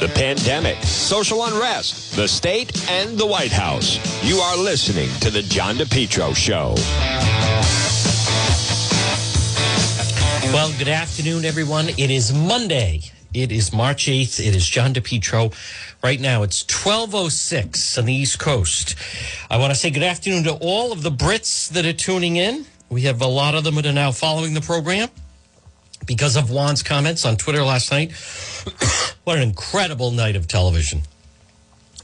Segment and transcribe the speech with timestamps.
[0.00, 3.98] the pandemic, social unrest, the state, and the White House.
[4.24, 6.74] You are listening to The John DePetro Show.
[10.54, 11.90] Well, good afternoon, everyone.
[11.90, 13.02] It is Monday.
[13.34, 14.40] It is March 8th.
[14.40, 15.52] It is John DePetro.
[16.02, 18.94] Right now, it's 12.06 on the East Coast.
[19.50, 22.64] I want to say good afternoon to all of the Brits that are tuning in.
[22.88, 25.10] We have a lot of them that are now following the program
[26.06, 28.12] because of Juan's comments on Twitter last night.
[29.24, 31.02] what an incredible night of television.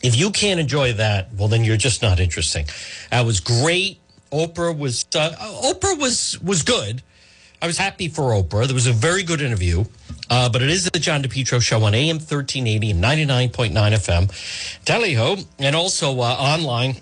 [0.02, 2.66] If you can't enjoy that, well, then you're just not interesting.
[3.10, 3.98] That was great.
[4.30, 5.30] Oprah was uh,
[5.64, 7.02] Oprah was was good.
[7.62, 8.66] I was happy for Oprah.
[8.66, 9.84] There was a very good interview.
[10.28, 14.26] Uh, but it is the John DePetro show on AM 1380 and 99.9 FM,
[14.84, 16.96] Teleho, and also uh, online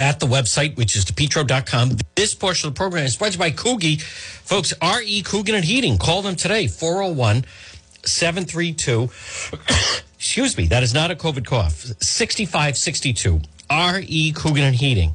[0.00, 1.96] at the website, which is depetro.com.
[2.14, 4.00] This portion of the program is sponsored by Coogie.
[4.00, 5.22] Folks, R.E.
[5.22, 5.98] Coogan and Heating.
[5.98, 7.44] Call them today, 401
[8.04, 9.10] 732.
[10.14, 11.84] Excuse me, that is not a COVID cough.
[12.00, 13.40] 6562.
[13.70, 14.32] R.E.
[14.32, 15.12] Coogan and Heating.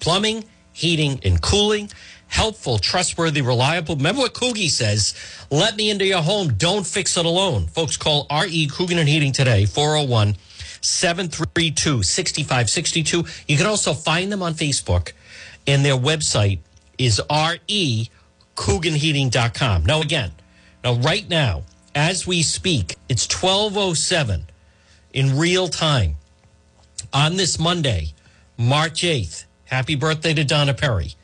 [0.00, 1.90] Plumbing, heating, and cooling
[2.28, 3.96] helpful, trustworthy, reliable.
[3.96, 5.14] Remember what Coogie says
[5.50, 6.54] let me into your home.
[6.54, 7.66] Don't fix it alone.
[7.66, 8.68] Folks, call R.E.
[8.68, 10.36] Coogan and Heating today, 401
[10.86, 13.24] 732 6562.
[13.46, 15.12] You can also find them on Facebook,
[15.66, 16.60] and their website
[16.98, 19.84] is recooganheating.com.
[19.84, 20.32] Now, again,
[20.84, 21.64] now, right now,
[21.94, 24.46] as we speak, it's 1207
[25.12, 26.16] in real time
[27.12, 28.14] on this Monday,
[28.56, 29.44] March 8th.
[29.64, 31.16] Happy birthday to Donna Perry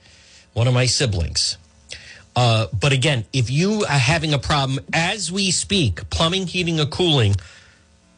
[0.52, 1.56] one of my siblings.
[2.34, 6.86] Uh, but again, if you are having a problem as we speak, plumbing, heating, or
[6.86, 7.34] cooling,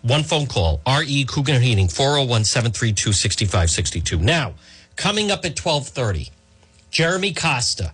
[0.05, 4.19] one phone call, RE Coogan Heating, 401 732 6562.
[4.19, 4.55] Now,
[4.97, 6.31] coming up at 1230,
[6.91, 7.93] Jeremy Costa.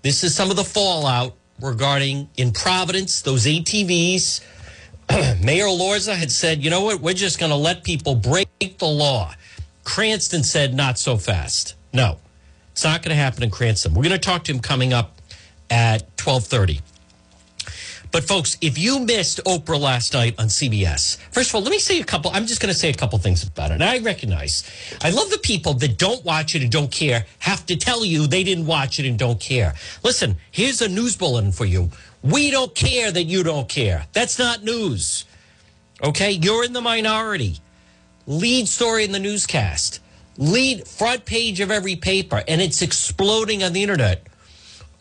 [0.00, 4.40] This is some of the fallout regarding in Providence, those ATVs.
[5.44, 8.86] Mayor Elorza had said, you know what, we're just going to let people break the
[8.86, 9.32] law.
[9.84, 11.74] Cranston said, not so fast.
[11.92, 12.18] No.
[12.72, 13.92] It's not going to happen in Cranston.
[13.92, 15.20] We're going to talk to him coming up
[15.70, 16.80] at 1230.
[18.12, 21.78] But folks, if you missed Oprah last night on CBS, first of all, let me
[21.78, 22.30] say a couple.
[22.32, 23.74] I'm just going to say a couple things about it.
[23.74, 24.70] And I recognize,
[25.02, 28.26] I love the people that don't watch it and don't care have to tell you
[28.26, 29.74] they didn't watch it and don't care.
[30.04, 31.90] Listen, here's a news bulletin for you.
[32.22, 34.06] We don't care that you don't care.
[34.12, 35.24] That's not news.
[36.04, 37.58] Okay, you're in the minority.
[38.26, 40.00] Lead story in the newscast
[40.38, 44.26] lead front page of every paper and it's exploding on the internet.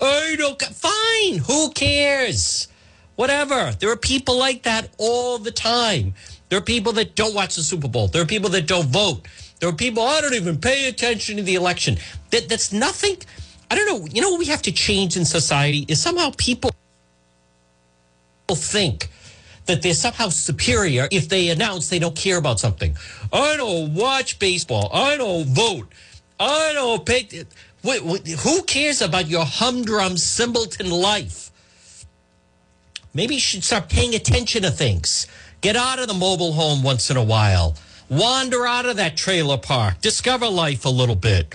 [0.01, 2.67] I don't fine, who cares?
[3.15, 3.71] Whatever.
[3.79, 6.13] There are people like that all the time.
[6.49, 8.07] There are people that don't watch the Super Bowl.
[8.07, 9.27] There are people that don't vote.
[9.59, 11.97] There are people I don't even pay attention to the election.
[12.31, 13.17] That that's nothing.
[13.69, 14.07] I don't know.
[14.11, 16.71] You know what we have to change in society is somehow people
[18.53, 19.07] think
[19.65, 22.97] that they're somehow superior if they announce they don't care about something.
[23.31, 24.89] I don't watch baseball.
[24.91, 25.87] I don't vote.
[26.39, 27.45] I don't pay.
[27.83, 31.50] Wait, wait, who cares about your humdrum simpleton life?
[33.13, 35.27] Maybe you should start paying attention to things.
[35.59, 37.75] Get out of the mobile home once in a while.
[38.09, 40.01] Wander out of that trailer park.
[40.01, 41.53] Discover life a little bit.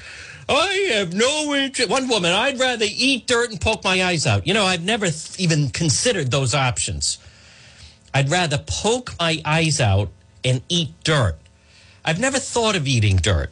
[0.49, 1.91] I have no interest.
[1.91, 4.47] One woman, I'd rather eat dirt and poke my eyes out.
[4.47, 7.19] You know, I've never th- even considered those options.
[8.15, 10.11] I'd rather poke my eyes out
[10.45, 11.37] and eat dirt.
[12.05, 13.51] I've never thought of eating dirt,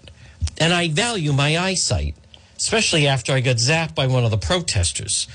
[0.59, 2.15] and I value my eyesight,
[2.57, 5.27] especially after I got zapped by one of the protesters.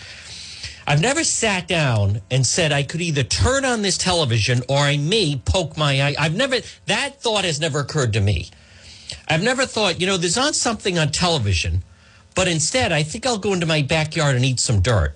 [0.90, 4.98] I've never sat down and said I could either turn on this television or I
[4.98, 6.16] may poke my eye.
[6.20, 6.58] I've never,
[6.88, 8.50] that thought has never occurred to me.
[9.28, 11.84] I've never thought, you know, there's on something on television,
[12.36, 15.16] but instead I think I'll go into my backyard and eat some dirt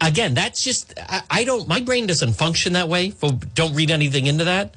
[0.00, 1.68] again, that's just I, I, don't.
[1.68, 3.12] My brain doesn't function that way.
[3.54, 4.74] Don't read anything into that.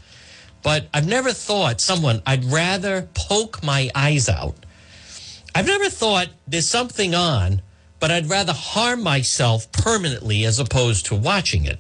[0.64, 4.56] But I've never thought someone I'd rather poke my eyes out.
[5.56, 7.62] I've never thought there's something on,
[8.00, 11.80] but I'd rather harm myself permanently as opposed to watching it.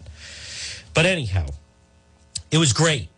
[0.93, 1.47] But anyhow,
[2.51, 3.09] it was great.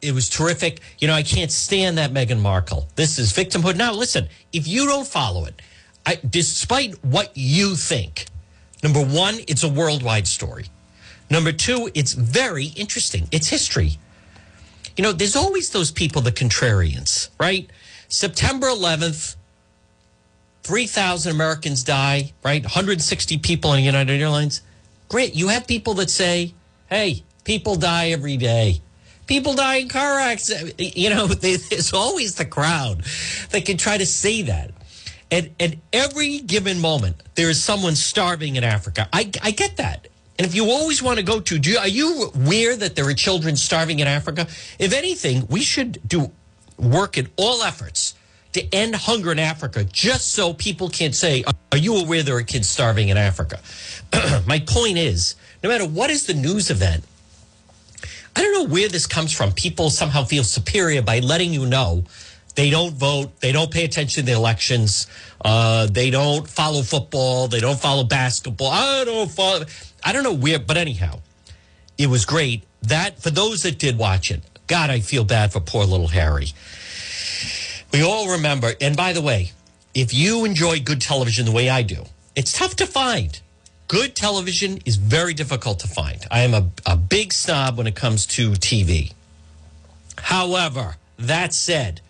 [0.00, 0.80] It was terrific.
[0.98, 2.88] You know, I can't stand that Meghan Markle.
[2.96, 3.76] This is victimhood.
[3.76, 5.60] Now, listen, if you don't follow it,
[6.06, 8.26] I, despite what you think,
[8.82, 10.66] Number one, it's a worldwide story.
[11.30, 13.28] Number two, it's very interesting.
[13.32, 13.98] It's history.
[14.96, 17.68] You know, there's always those people, the contrarians, right?
[18.08, 19.36] September 11th,
[20.68, 22.62] 3,000 Americans die, right?
[22.62, 24.60] 160 people on United Airlines.
[25.08, 25.34] Great.
[25.34, 26.52] You have people that say,
[26.90, 28.82] hey, people die every day.
[29.26, 30.74] People die in car accidents.
[30.78, 33.02] You know, there's always the crowd
[33.48, 34.72] that can try to say that.
[35.30, 39.08] And at every given moment, there is someone starving in Africa.
[39.10, 40.08] I, I get that.
[40.38, 43.08] And if you always want to go to, do you, are you aware that there
[43.08, 44.46] are children starving in Africa?
[44.78, 46.30] If anything, we should do
[46.76, 48.14] work in all efforts
[48.60, 52.42] to end hunger in Africa, just so people can't say, "Are you aware there are
[52.42, 53.60] kids starving in Africa?"
[54.46, 57.04] My point is, no matter what is the news event,
[58.36, 59.52] I don't know where this comes from.
[59.52, 62.04] People somehow feel superior by letting you know
[62.54, 65.06] they don't vote, they don't pay attention to the elections,
[65.44, 68.70] uh, they don't follow football, they don't follow basketball.
[68.70, 69.64] I don't follow.
[70.04, 71.20] I don't know where, but anyhow,
[71.96, 72.64] it was great.
[72.82, 76.48] That for those that did watch it, God, I feel bad for poor little Harry.
[77.92, 79.52] We all remember, and by the way,
[79.94, 82.04] if you enjoy good television the way I do,
[82.36, 83.40] it's tough to find.
[83.88, 86.26] Good television is very difficult to find.
[86.30, 89.12] I am a, a big snob when it comes to TV.
[90.18, 92.02] However, that said,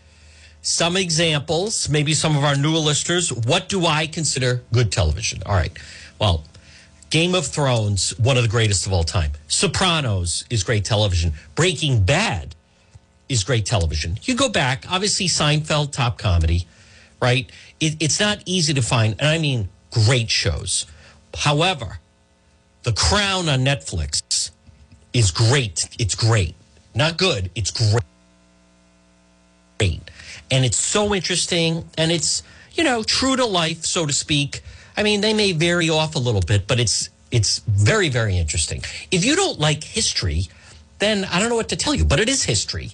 [0.61, 5.43] some examples, maybe some of our newer listeners, what do I consider good television?
[5.47, 5.73] All right.
[6.19, 6.45] Well,
[7.11, 9.33] Game of Thrones, one of the greatest of all time.
[9.47, 11.33] Sopranos is great television.
[11.55, 12.55] Breaking Bad
[13.29, 14.19] is great television.
[14.23, 16.67] You go back, obviously Seinfeld, top comedy,
[17.21, 17.51] right?
[17.81, 20.87] It, it's not easy to find, and I mean great shows.
[21.35, 21.99] However,
[22.85, 24.51] The Crown on Netflix
[25.13, 25.89] is great.
[25.99, 26.55] It's great.
[26.95, 28.03] Not good, it's great.
[29.79, 30.11] Great.
[30.51, 32.43] And it's so interesting, and it's,
[32.73, 34.63] you know, true to life, so to speak.
[34.97, 38.83] I mean, they may vary off a little bit, but it's it's very, very interesting.
[39.11, 40.49] If you don't like history,
[40.99, 42.93] then I don't know what to tell you, but it is history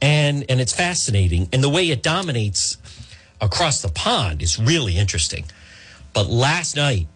[0.00, 1.48] and and it's fascinating.
[1.52, 2.76] And the way it dominates
[3.40, 5.44] across the pond is really interesting.
[6.12, 7.08] But last night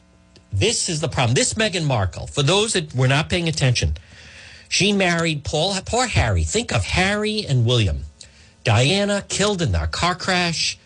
[0.53, 1.35] this is the problem.
[1.35, 3.97] This meghan markle for those that were not paying attention
[4.69, 6.45] she married paul poor harry.
[6.45, 8.05] Think of harry and william.
[8.65, 10.79] Diana killed in that car crash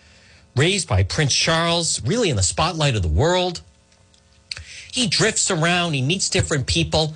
[0.56, 3.60] raised by prince charles really in the spotlight of the world.
[4.92, 5.92] He drifts around.
[5.92, 7.14] He meets different people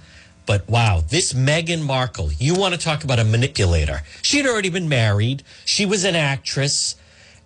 [0.48, 4.00] but wow, this Meghan Markle, you want to talk about a manipulator.
[4.22, 5.42] She had already been married.
[5.66, 6.96] She was an actress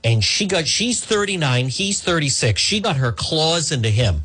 [0.04, 2.60] and she got, she's 39, he's 36.
[2.60, 4.22] She got her claws into him.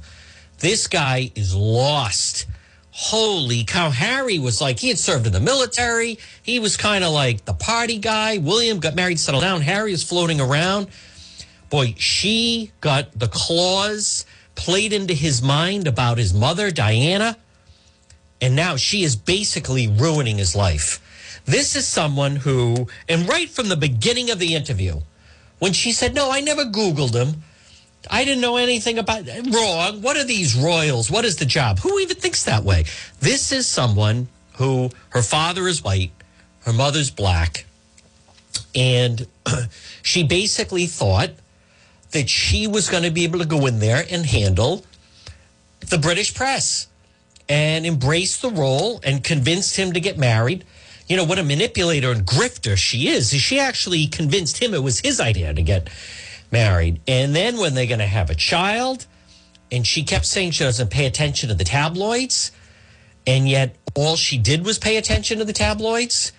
[0.59, 2.45] This guy is lost.
[2.91, 3.89] Holy cow.
[3.89, 6.19] Harry was like, he had served in the military.
[6.44, 8.38] He was kind of like the party guy.
[8.38, 9.62] William got married, settled down.
[9.62, 10.85] Harry is floating around.
[11.71, 17.38] Boy, she got the claws played into his mind about his mother, Diana
[18.42, 21.01] and now she is basically ruining his life.
[21.45, 25.00] This is someone who, and right from the beginning of the interview,
[25.60, 27.44] when she said, No, I never Googled him.
[28.10, 30.01] I didn't know anything about wrong.
[30.01, 31.10] What are these royals?
[31.10, 31.80] What is the job?
[31.80, 32.86] Who even thinks that way?
[33.19, 36.12] This is someone who her father is white,
[36.62, 37.66] her mother's black,
[38.75, 39.28] and
[40.04, 41.31] she basically thought
[42.12, 44.86] that she was going to be able to go in there and handle
[45.80, 46.88] the British press
[47.50, 50.66] and embraced the role and convinced him to get married.
[51.08, 53.32] You know, what a manipulator and grifter she is.
[53.32, 55.90] She actually convinced him it was his idea to get
[56.52, 57.00] married.
[57.08, 59.06] And then when they're going to have a child,
[59.72, 62.52] and she kept saying she doesn't pay attention to the tabloids,
[63.26, 66.32] and yet all she did was pay attention to the tabloids.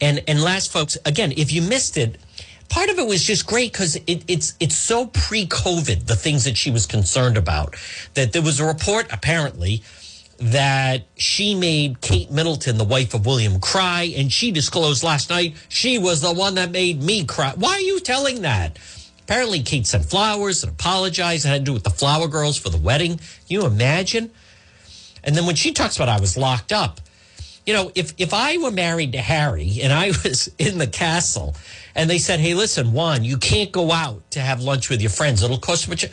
[0.00, 2.18] And and last, folks, again, if you missed it,
[2.68, 6.56] part of it was just great because it, it's it's so pre-COVID the things that
[6.56, 7.76] she was concerned about
[8.14, 9.82] that there was a report apparently
[10.40, 15.54] that she made Kate Middleton, the wife of William, cry, and she disclosed last night
[15.68, 17.52] she was the one that made me cry.
[17.56, 18.78] Why are you telling that?
[19.20, 21.44] Apparently, Kate sent flowers and apologized.
[21.44, 23.18] It had to do with the flower girls for the wedding.
[23.18, 24.30] Can you imagine?
[25.22, 27.00] And then when she talks about I was locked up,
[27.66, 31.54] you know, if if I were married to Harry and I was in the castle
[31.94, 35.10] and they said, "Hey, listen, Juan, you can't go out to have lunch with your
[35.10, 35.42] friends.
[35.42, 36.04] It'll cost you much."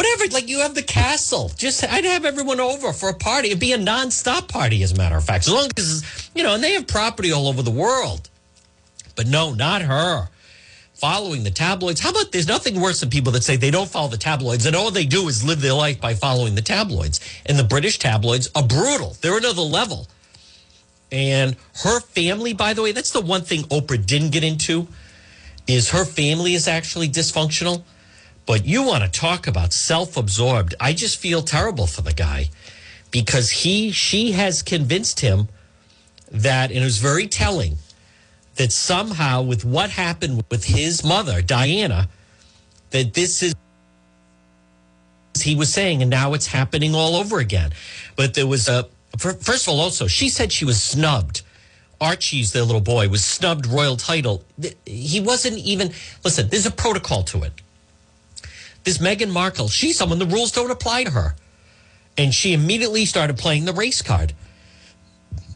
[0.00, 0.32] Whatever.
[0.32, 1.50] Like you have the castle.
[1.56, 3.48] Just I'd have everyone over for a party.
[3.48, 5.46] It'd be a non-stop party, as a matter of fact.
[5.46, 8.30] As long as you know, and they have property all over the world.
[9.14, 10.28] But no, not her.
[10.94, 12.00] Following the tabloids.
[12.00, 14.76] How about there's nothing worse than people that say they don't follow the tabloids and
[14.76, 17.20] all they do is live their life by following the tabloids.
[17.46, 19.16] And the British tabloids are brutal.
[19.20, 20.08] They're another level.
[21.12, 24.88] And her family, by the way, that's the one thing Oprah didn't get into,
[25.66, 27.82] is her family is actually dysfunctional.
[28.46, 30.74] But you want to talk about self absorbed.
[30.80, 32.50] I just feel terrible for the guy
[33.10, 35.48] because he, she has convinced him
[36.30, 37.78] that, and it was very telling,
[38.56, 42.08] that somehow with what happened with his mother, Diana,
[42.90, 43.54] that this is,
[45.40, 47.72] he was saying, and now it's happening all over again.
[48.16, 51.42] But there was a, first of all, also, she said she was snubbed.
[52.00, 54.44] Archie's their little boy was snubbed royal title.
[54.86, 55.92] He wasn't even,
[56.24, 57.52] listen, there's a protocol to it
[58.84, 61.34] this Meghan Markle, she's someone the rules don't apply to her.
[62.16, 64.34] And she immediately started playing the race card.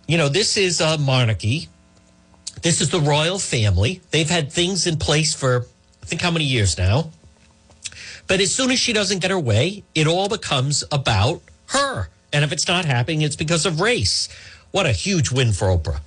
[0.07, 1.69] You know, this is a monarchy.
[2.63, 4.01] This is the royal family.
[4.11, 5.67] They've had things in place for,
[6.03, 7.11] I think, how many years now?
[8.27, 12.09] But as soon as she doesn't get her way, it all becomes about her.
[12.33, 14.29] And if it's not happening, it's because of race.
[14.71, 16.01] What a huge win for Oprah.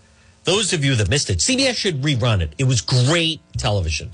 [0.44, 2.54] Those of you that missed it, CBS should rerun it.
[2.58, 4.14] It was great television.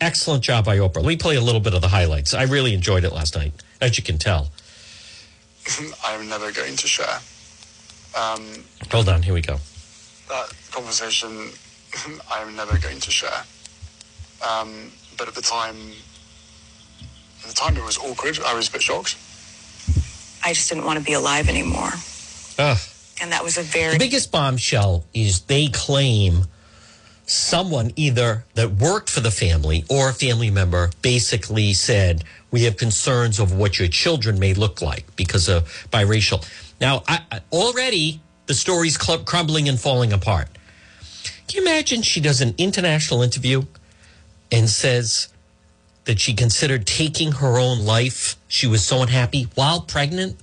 [0.00, 0.96] Excellent job by Oprah.
[0.96, 2.34] Let me play a little bit of the highlights.
[2.34, 4.50] I really enjoyed it last night, as you can tell.
[6.04, 7.18] I'm never going to share.
[8.16, 9.56] Um, Hold on, here we go.
[10.28, 11.50] that conversation,
[12.30, 13.44] I'm never going to share.
[14.46, 15.76] Um, but at the time,
[17.42, 18.38] at the time it was awkward.
[18.44, 19.16] I was a bit shocked.
[20.44, 21.90] I just didn't want to be alive anymore.
[22.58, 22.78] Ugh.
[23.22, 26.44] And that was a The very biggest bombshell is they claim
[27.26, 32.76] someone either that worked for the family or a family member basically said, We have
[32.76, 36.48] concerns of what your children may look like because of biracial.
[36.80, 37.20] Now, I,
[37.52, 40.48] already the story's crumbling and falling apart.
[41.48, 43.62] Can you imagine she does an international interview
[44.52, 45.28] and says
[46.04, 48.36] that she considered taking her own life?
[48.46, 50.36] She was so unhappy while pregnant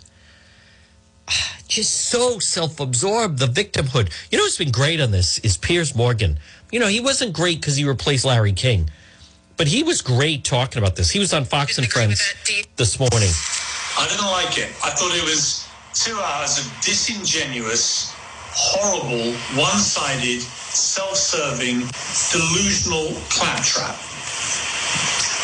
[1.67, 6.37] just so self-absorbed the victimhood you know who's been great on this is piers morgan
[6.73, 8.89] you know he wasn't great because he replaced larry king
[9.55, 12.21] but he was great talking about this he was on fox and friends
[12.75, 13.29] this morning
[13.95, 14.73] I didn't like it.
[14.83, 18.11] I thought it was two hours of disingenuous,
[18.49, 21.85] horrible, one sided, self serving,
[22.33, 23.93] delusional claptrap.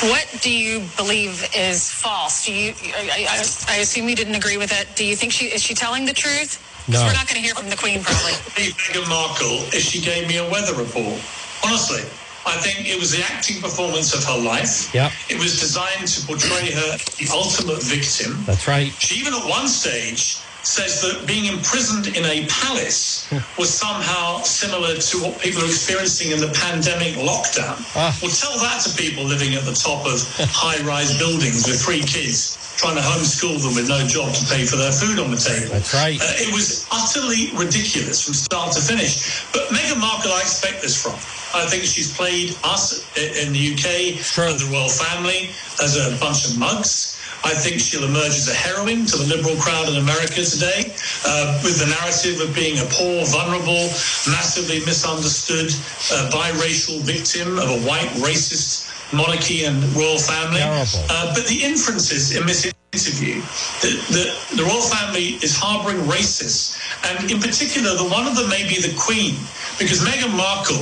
[0.01, 2.45] What do you believe is false?
[2.45, 2.73] Do you?
[2.95, 4.87] I, I, I assume you didn't agree with it.
[4.95, 6.63] Do you think she is she telling the truth?
[6.87, 7.03] No.
[7.03, 8.31] We're not going to hear from the Queen probably.
[8.55, 11.19] Be Meghan Markle if she gave me a weather report.
[11.65, 12.01] Honestly,
[12.47, 14.93] I think it was the acting performance of her life.
[14.93, 15.11] Yep.
[15.29, 18.41] It was designed to portray her the ultimate victim.
[18.45, 23.69] that's right She even at one stage says that being imprisoned in a palace was
[23.69, 27.79] somehow similar to what people are experiencing in the pandemic lockdown.
[27.95, 28.15] Ah.
[28.21, 30.19] Well, tell that to people living at the top of
[30.51, 34.63] high rise buildings with three kids trying to homeschool them with no job to pay
[34.63, 35.67] for their food on the table.
[35.67, 36.15] That's right.
[36.15, 39.43] Uh, it was utterly ridiculous from start to finish.
[39.51, 41.19] But Meghan Markle, I expect this from.
[41.51, 44.15] I think she's played us in the UK
[44.47, 45.49] and the royal family
[45.83, 47.18] as a bunch of mugs.
[47.43, 50.91] I think she'll emerge as a heroine to the liberal crowd in America today,
[51.25, 53.87] uh, with the narrative of being a poor, vulnerable,
[54.27, 55.71] massively misunderstood,
[56.11, 60.61] uh, biracial victim of a white racist monarchy and royal family.
[61.09, 63.41] Uh, but the inferences in this interview
[63.81, 66.77] that, that the royal family is harboring racists,
[67.07, 69.35] and in particular, the one of them may be the Queen,
[69.79, 70.81] because Meghan Markle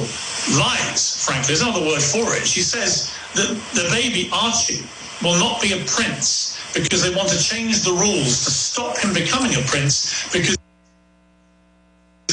[0.60, 1.24] lies.
[1.24, 2.48] Frankly, there's another word for it.
[2.48, 4.84] She says that the baby Archie
[5.24, 9.14] will not be a prince because they want to change the rules to stop him
[9.14, 10.58] becoming a prince because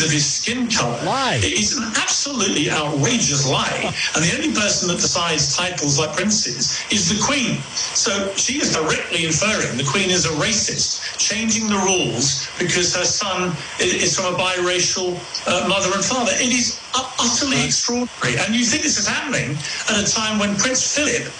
[0.03, 0.99] of his skin color.
[1.05, 1.41] Lie.
[1.43, 3.93] It's an absolutely outrageous lie.
[4.15, 7.59] And the only person that decides titles like princes is the Queen.
[7.95, 13.05] So she is directly inferring the Queen is a racist, changing the rules because her
[13.05, 15.15] son is from a biracial
[15.47, 16.33] uh, mother and father.
[16.35, 18.39] It is utterly extraordinary.
[18.45, 19.57] And you think this is happening
[19.89, 21.33] at a time when Prince Philip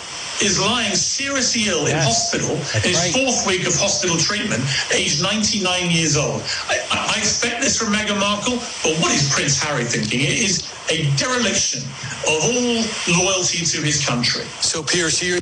[0.43, 3.13] is lying seriously ill in hospital, That's in his right.
[3.15, 4.63] fourth week of hospital treatment,
[4.93, 6.43] aged 99 years old.
[6.69, 10.21] I, I I expect this from Meghan Markle, but what is Prince Harry thinking?
[10.21, 11.83] It is a dereliction
[12.27, 14.43] of all loyalty to his country.
[14.61, 15.39] So, Piers, here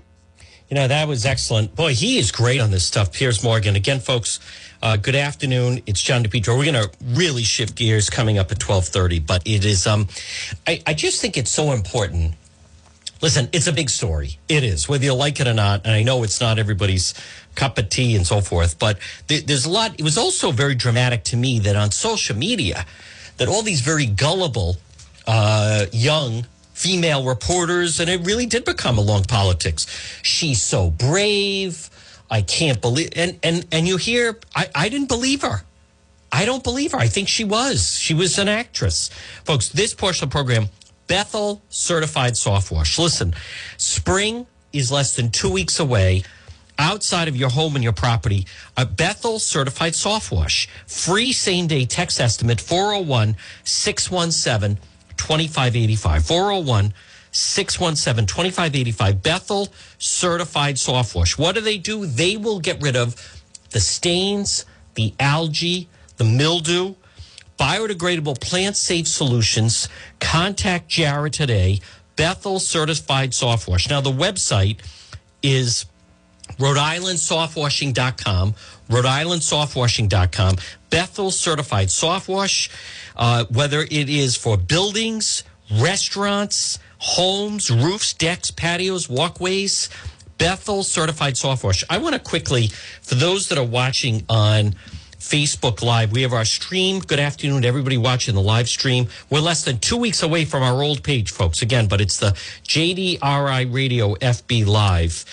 [0.69, 1.75] You know, that was excellent.
[1.75, 3.75] Boy, he is great on this stuff, Piers Morgan.
[3.77, 4.39] Again, folks,
[4.83, 5.81] uh, good afternoon.
[5.87, 6.57] It's John DePetro.
[6.59, 10.09] We're going to really shift gears coming up at 1230, but it is, um,
[10.67, 12.35] I, I just think it's so important.
[13.23, 14.38] Listen, it's a big story.
[14.49, 15.83] It is, whether you like it or not.
[15.85, 17.14] And I know it's not everybody's
[17.55, 18.99] cup of tea and so forth, but
[19.29, 19.95] there, there's a lot.
[19.99, 22.85] It was also very dramatic to me that on social media,
[23.37, 24.76] that all these very gullible,
[25.26, 29.87] uh, young female reporters, and it really did become along politics.
[30.23, 31.91] She's so brave.
[32.29, 35.62] I can't believe, and and and you hear, I, I didn't believe her.
[36.33, 36.99] I don't believe her.
[36.99, 37.99] I think she was.
[37.99, 39.11] She was an actress.
[39.45, 40.71] Folks, this portion of the program,
[41.12, 42.99] Bethel Certified Soft Wash.
[42.99, 43.35] Listen,
[43.76, 46.23] spring is less than two weeks away.
[46.78, 48.47] Outside of your home and your property,
[48.78, 50.71] a Bethel Certified Soft Wash.
[50.87, 54.83] Free same day text estimate 401 617
[55.19, 56.25] 2585.
[56.25, 56.95] 401
[57.31, 59.23] 617 2585.
[59.23, 61.37] Bethel Certified Soft Wash.
[61.37, 62.07] What do they do?
[62.07, 64.64] They will get rid of the stains,
[64.95, 66.95] the algae, the mildew,
[67.62, 69.88] biodegradable plant safe solutions.
[70.19, 71.78] Contact Jared today.
[72.16, 73.88] Bethel Certified Soft Wash.
[73.88, 74.78] Now, the website
[75.45, 75.87] is
[76.59, 78.54] Rhode Island Softwashing.com,
[78.90, 80.57] Rhode Island Softwashing.com,
[80.90, 82.69] Bethel Certified Soft Wash,
[83.16, 85.45] uh, whether it is for buildings,
[85.81, 89.88] restaurants, homes, roofs, decks, patios, walkways,
[90.37, 91.85] Bethel Certified Soft Wash.
[91.88, 92.66] I want to quickly,
[93.02, 94.75] for those that are watching on
[95.23, 96.99] Facebook Live, we have our stream.
[96.99, 99.07] Good afternoon to everybody watching the live stream.
[99.31, 102.33] We're less than two weeks away from our old page, folks, again, but it's the
[102.67, 105.25] JDRI Radio FB Live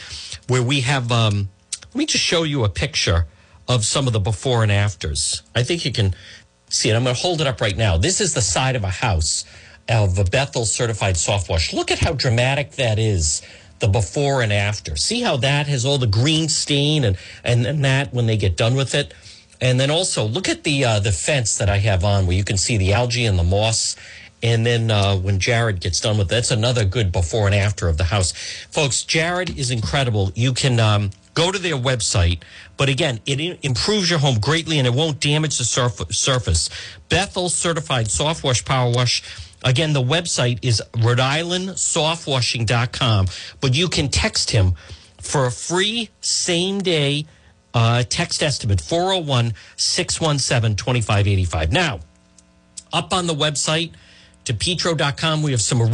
[0.48, 1.50] where we have, um,
[1.88, 3.25] let me just show you a picture
[3.67, 5.41] of some of the before and afters.
[5.55, 6.13] I think you can
[6.69, 6.96] see it.
[6.96, 7.98] I'm going to hold it up right now.
[7.98, 9.43] This is the side of a house
[9.89, 11.74] of a Bethel certified soft wash.
[11.74, 13.41] Look at how dramatic that is.
[13.79, 14.98] The before and after.
[14.98, 18.58] See how that has all the green stain and, and, and that when they get
[18.58, 19.13] done with it.
[19.62, 22.44] And then also look at the uh, the fence that I have on where you
[22.44, 23.96] can see the algae and the moss.
[24.42, 27.89] And then uh, when Jared gets done with it, that's another good before and after
[27.89, 28.32] of the house.
[28.72, 30.32] Folks, Jared is incredible.
[30.34, 32.39] You can um, go to their website,
[32.78, 36.70] but again, it improves your home greatly and it won't damage the surf- surface.
[37.10, 39.24] Bethel Certified Soft Wash Power Wash.
[39.63, 43.28] Again, the website is Rhode Island Softwashing.com,
[43.60, 44.74] but you can text him
[45.22, 47.25] for a free same day
[47.73, 51.71] uh, text estimate 401 617 2585.
[51.71, 51.99] Now,
[52.91, 53.91] up on the website,
[54.45, 55.91] depetro.com, we have some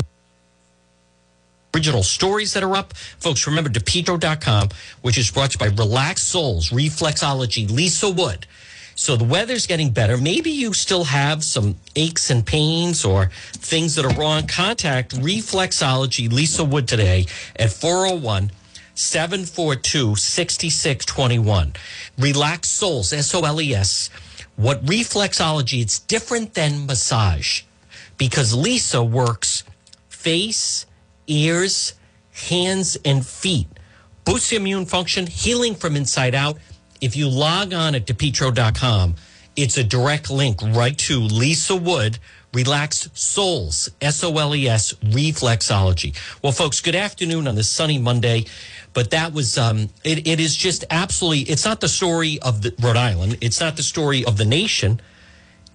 [1.75, 2.95] original stories that are up.
[2.95, 4.69] Folks, remember depetro.com,
[5.01, 8.47] which is brought to you by Relax Soles, Reflexology, Lisa Wood.
[8.97, 10.17] So the weather's getting better.
[10.17, 14.47] Maybe you still have some aches and pains or things that are wrong.
[14.47, 17.25] Contact Reflexology, Lisa Wood today
[17.57, 18.51] at 401
[18.95, 21.73] 742 6621.
[22.17, 24.09] Relax Soles, S O L E S.
[24.55, 27.63] What reflexology, it's different than massage
[28.17, 29.63] because Lisa works
[30.07, 30.85] face,
[31.27, 31.93] ears,
[32.31, 33.67] hands, and feet.
[34.23, 36.57] Boosts immune function, healing from inside out.
[37.01, 39.15] If you log on at depetro.com,
[39.55, 42.19] it's a direct link right to Lisa Wood,
[42.53, 46.15] Relax Soles, S O L E S, Reflexology.
[46.41, 48.45] Well, folks, good afternoon on this sunny Monday.
[48.95, 52.73] But that was, um, it, it is just absolutely, it's not the story of the,
[52.79, 53.37] Rhode Island.
[53.41, 55.01] It's not the story of the nation.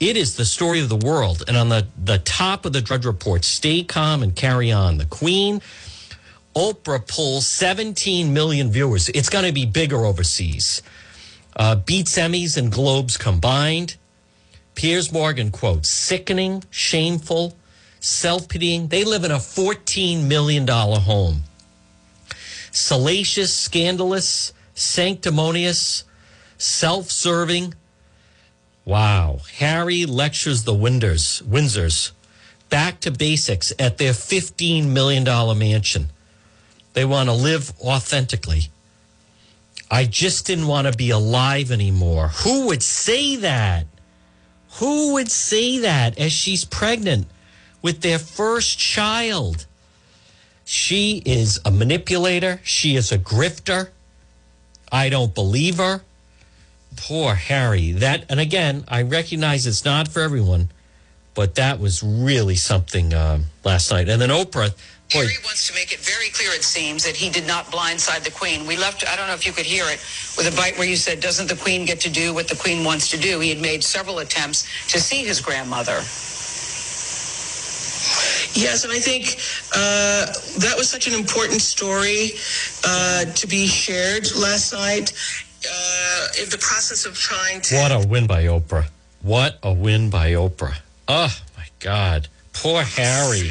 [0.00, 1.44] It is the story of the world.
[1.46, 4.96] And on the, the top of the Drudge Report, stay calm and carry on.
[4.96, 5.60] The Queen,
[6.56, 9.10] Oprah pulls 17 million viewers.
[9.10, 10.80] It's going to be bigger overseas.
[11.56, 13.96] Uh, beats Emmys and Globes combined.
[14.74, 17.56] Piers Morgan quote, sickening, shameful,
[17.98, 18.88] self pitying.
[18.88, 21.42] They live in a $14 million home.
[22.72, 26.04] Salacious, scandalous, sanctimonious,
[26.56, 27.74] self serving.
[28.84, 29.40] Wow.
[29.58, 32.12] Harry lectures the Winders, Windsors
[32.70, 35.24] back to basics at their $15 million
[35.58, 36.10] mansion.
[36.94, 38.70] They want to live authentically.
[39.90, 42.28] I just didn't want to be alive anymore.
[42.28, 43.86] Who would say that?
[44.78, 47.26] Who would say that as she's pregnant
[47.82, 49.66] with their first child?
[50.64, 52.60] She is a manipulator.
[52.62, 53.88] She is a grifter.
[54.92, 56.02] I don't believe her.
[56.96, 57.90] Poor Harry.
[57.92, 60.70] That, and again, I recognize it's not for everyone,
[61.34, 64.08] but that was really something um, last night.
[64.08, 64.74] And then Oprah,
[65.12, 68.24] boy, Harry wants to make it very clear, it seems, that he did not blindside
[68.24, 68.66] the Queen.
[68.66, 70.00] We left, I don't know if you could hear it,
[70.36, 72.84] with a bite where you said, doesn't the Queen get to do what the Queen
[72.84, 73.40] wants to do?
[73.40, 76.02] He had made several attempts to see his grandmother.
[78.52, 79.36] Yes, and I think
[79.74, 80.26] uh,
[80.60, 82.32] that was such an important story
[82.84, 85.12] uh, to be shared last night.
[85.62, 87.74] Uh, in the process of trying to.
[87.76, 88.86] what a win by Oprah.
[89.20, 90.78] What a win by Oprah.
[91.06, 92.28] Oh, my God.
[92.54, 93.50] Poor Harry.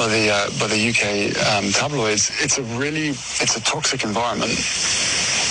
[0.00, 1.04] By the uh, by the UK
[1.52, 2.32] um, tabloids.
[2.40, 3.08] It's a really
[3.44, 4.56] it's a toxic environment.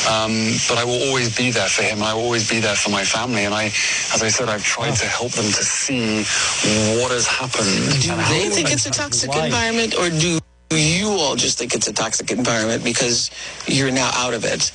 [0.09, 2.01] Um, but I will always be there for him.
[2.01, 3.45] I will always be there for my family.
[3.45, 3.65] And I,
[4.15, 6.23] as I said, I've tried to help them to see
[6.97, 8.01] what has happened.
[8.01, 9.45] Do they think it's a toxic Life.
[9.45, 10.39] environment, or do
[10.71, 13.29] you all just think it's a toxic environment because
[13.67, 14.71] you're now out of it?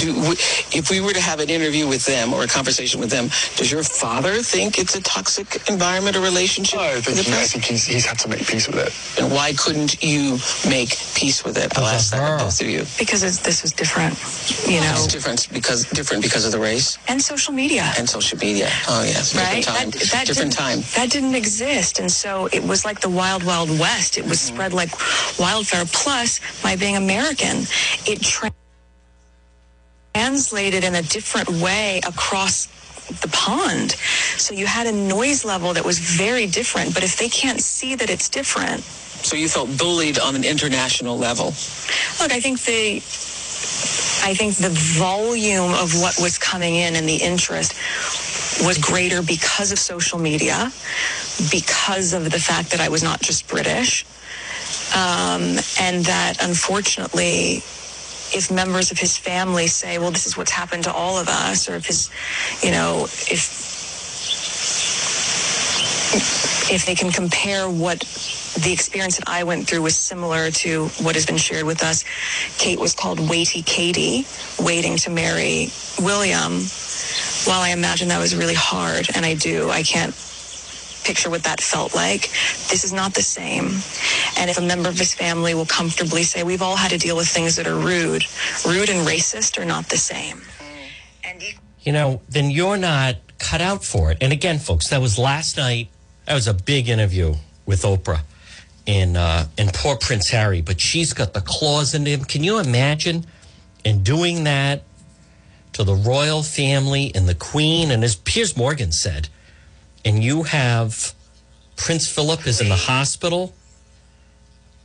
[0.00, 0.34] Do,
[0.74, 3.70] if we were to have an interview with them or a conversation with them, does
[3.70, 6.78] your father think it's a toxic environment or relationship?
[6.80, 7.52] I think, the he, I press?
[7.52, 9.22] think he's, he's had to make peace with it.
[9.22, 11.76] And why couldn't you make peace with it?
[11.78, 12.84] I'll Because ask that both of you.
[12.98, 14.14] Because it's, this was different,
[14.66, 17.92] you know, It's different because different because of the race and social media.
[17.98, 18.68] and social media.
[18.88, 19.62] Oh yes, right?
[19.64, 19.90] different time.
[19.90, 20.78] That, that different didn't, time.
[20.96, 21.98] That didn't exist.
[22.00, 24.18] And so it was like the wild, wild west.
[24.18, 24.54] It was Mm-hmm.
[24.54, 24.90] spread like
[25.38, 25.84] wildfire.
[25.92, 27.64] Plus, my being American,
[28.06, 28.52] it tra-
[30.16, 32.66] translated in a different way across
[33.20, 33.92] the pond.
[34.38, 36.94] So you had a noise level that was very different.
[36.94, 38.80] But if they can't see that it's different,
[39.30, 41.46] So you felt bullied on an international level.
[42.20, 43.02] look, I think the.
[44.30, 47.74] I think the volume of what was coming in and the interest
[48.66, 50.72] was greater because of social media,
[51.50, 54.04] because of the fact that I was not just British,
[54.96, 55.42] um,
[55.86, 57.62] and that unfortunately,
[58.34, 61.68] if members of his family say, well, this is what's happened to all of us,
[61.68, 62.10] or if his,
[62.62, 63.64] you know, if
[66.70, 68.00] if they can compare what
[68.62, 72.04] the experience that I went through was similar to what has been shared with us.
[72.58, 74.26] Kate was called Waity Katie,
[74.64, 76.62] waiting to marry William.
[77.44, 80.14] While I imagine that was really hard, and I do, I can't
[81.06, 82.22] picture what that felt like.
[82.70, 83.66] This is not the same.
[84.38, 87.16] And if a member of his family will comfortably say, we've all had to deal
[87.16, 88.24] with things that are rude,
[88.66, 90.42] rude and racist are not the same.
[91.24, 94.18] And you- you know, then you're not cut out for it.
[94.20, 95.88] And again, folks, that was last night.
[96.24, 98.22] That was a big interview with Oprah
[98.88, 100.60] and uh, and poor Prince Harry.
[100.62, 102.24] But she's got the claws in him.
[102.24, 103.24] Can you imagine?
[103.84, 104.82] And doing that
[105.74, 109.28] to the royal family and the Queen, and as Piers Morgan said,
[110.06, 111.12] and you have
[111.76, 113.52] Prince Philip is in the hospital,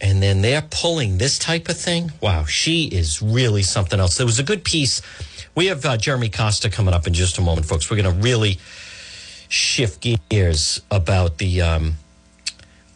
[0.01, 2.11] and then they're pulling this type of thing.
[2.19, 4.17] Wow, she is really something else.
[4.17, 5.01] There was a good piece.
[5.53, 7.89] We have uh, Jeremy Costa coming up in just a moment, folks.
[7.89, 8.57] We're going to really
[9.47, 11.93] shift gears about the um,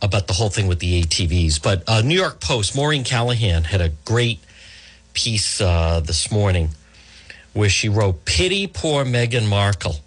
[0.01, 1.61] about the whole thing with the ATVs.
[1.61, 4.39] But uh, New York Post, Maureen Callahan had a great
[5.13, 6.69] piece uh, this morning
[7.53, 9.97] where she wrote, "Pity poor Meghan Markle."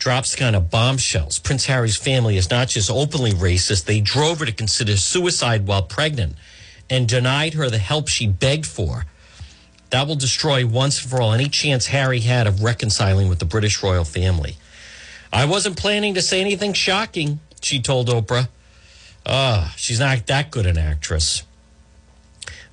[0.00, 1.38] Drops kind of bombshells.
[1.38, 5.82] Prince Harry's family is not just openly racist, they drove her to consider suicide while
[5.82, 6.34] pregnant
[6.88, 9.04] and denied her the help she begged for.
[9.90, 13.44] That will destroy once and for all any chance Harry had of reconciling with the
[13.44, 14.56] British royal family.
[15.32, 18.48] I wasn't planning to say anything shocking, she told Oprah.
[19.26, 21.42] Ah, she's not that good an actress.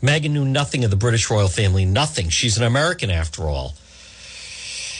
[0.01, 2.29] Meghan knew nothing of the British royal family, nothing.
[2.29, 3.73] She's an American after all.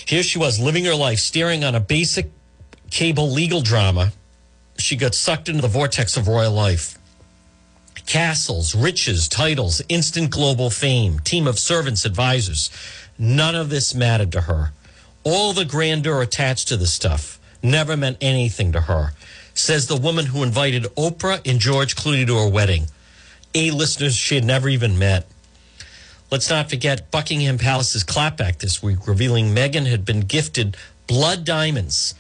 [0.08, 2.32] Here she was living her life, staring on a basic
[2.90, 4.14] cable legal drama.
[4.78, 6.98] She got sucked into the vortex of royal life.
[8.06, 12.70] Castles, riches, titles, instant global fame, team of servants, advisors.
[13.20, 14.72] None of this mattered to her.
[15.26, 19.12] All the grandeur attached to the stuff never meant anything to her,
[19.54, 22.86] says the woman who invited Oprah and George Clooney to her wedding.
[23.54, 25.28] A listeners she had never even met.
[26.30, 30.76] Let's not forget Buckingham Palace's clapback this week, revealing Meghan had been gifted
[31.08, 32.16] blood diamonds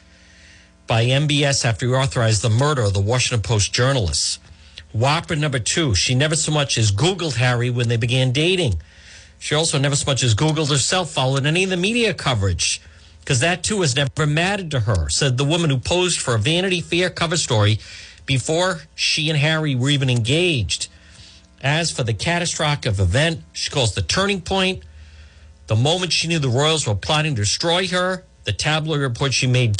[0.87, 4.39] by MBS after he authorized the murder of the Washington Post journalists.
[4.93, 8.81] Whopper number two, she never so much as Googled Harry when they began dating.
[9.39, 12.81] She also never so much as Googled herself, followed any of the media coverage,
[13.19, 16.39] because that too has never mattered to her, said the woman who posed for a
[16.39, 17.79] Vanity Fair cover story
[18.25, 20.87] before she and Harry were even engaged.
[21.61, 24.83] As for the catastrophic event, she calls the turning point,
[25.67, 29.47] the moment she knew the royals were plotting to destroy her, the tabloid report she
[29.47, 29.75] made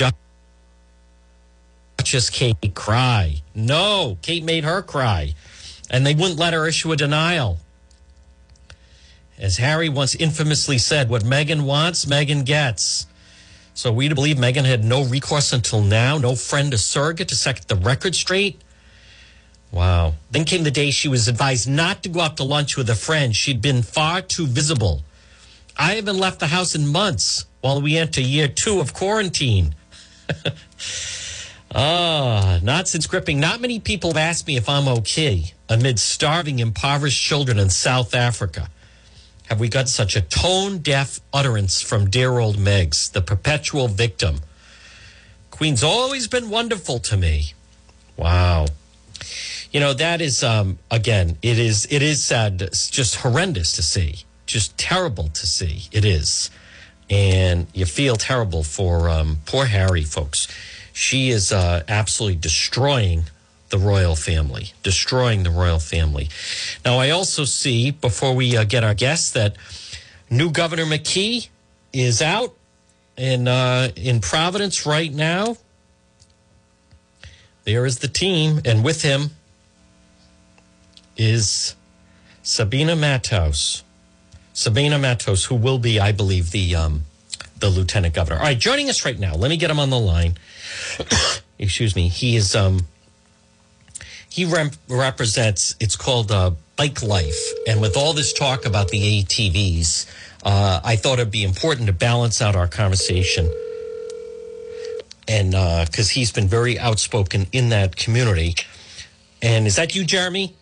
[1.97, 3.41] Duchess Kate cry.
[3.55, 5.33] No, Kate made her cry.
[5.89, 7.59] And they wouldn't let her issue a denial.
[9.39, 13.07] As Harry once infamously said, what Meghan wants, Meghan gets.
[13.73, 17.35] So we to believe Meghan had no recourse until now, no friend or surrogate to
[17.35, 18.59] set the record straight.
[19.71, 20.15] Wow.
[20.31, 22.95] Then came the day she was advised not to go out to lunch with a
[22.95, 23.35] friend.
[23.35, 25.03] She'd been far too visible.
[25.77, 29.75] I haven't left the house in months while we enter year two of quarantine.
[31.75, 33.39] Ah, not since gripping.
[33.39, 38.15] Not many people have asked me if I'm okay amid starving, impoverished children in South
[38.15, 38.69] Africa.
[39.49, 44.37] Have we got such a tone deaf utterance from dear old Megs, the perpetual victim?
[45.51, 47.53] Queen's always been wonderful to me.
[48.15, 48.67] Wow.
[49.77, 54.23] You know, that is um again, it is it is sad, just horrendous to see.
[54.47, 55.83] Just terrible to see.
[55.91, 56.49] It is.
[57.11, 60.47] And you feel terrible for um poor Harry folks.
[60.93, 63.25] She is uh absolutely destroying
[63.69, 66.29] the royal family, destroying the royal family.
[66.83, 69.57] Now, I also see before we uh, get our guests that
[70.27, 71.49] new Governor McKee
[71.93, 72.55] is out
[73.15, 75.55] in uh, in Providence right now.
[77.65, 79.36] There is the team, and with him
[81.17, 81.75] is
[82.43, 83.83] Sabina Matos.
[84.53, 87.03] Sabina Matos, who will be, I believe, the um,
[87.59, 88.37] the lieutenant governor.
[88.39, 89.35] All right, joining us right now.
[89.35, 90.37] Let me get him on the line.
[91.59, 92.07] Excuse me.
[92.07, 92.81] He is um,
[94.29, 94.45] he
[94.87, 95.75] represents.
[95.79, 100.09] It's called uh, Bike Life, and with all this talk about the ATVs,
[100.43, 103.51] uh, I thought it'd be important to balance out our conversation.
[105.29, 105.51] And
[105.85, 108.55] because he's been very outspoken in that community.
[109.41, 110.55] And is that you, Jeremy?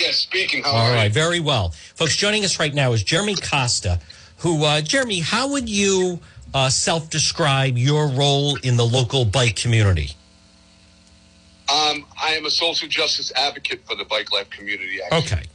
[0.00, 0.62] Yes, speaking.
[0.62, 1.10] How All right, you?
[1.10, 1.70] very well.
[1.94, 4.00] Folks, joining us right now is Jeremy Costa,
[4.38, 6.20] who, uh, Jeremy, how would you
[6.54, 10.12] uh, self describe your role in the local bike community?
[11.68, 15.00] Um, I am a social justice advocate for the bike life community.
[15.02, 15.18] Actually.
[15.18, 15.46] Okay.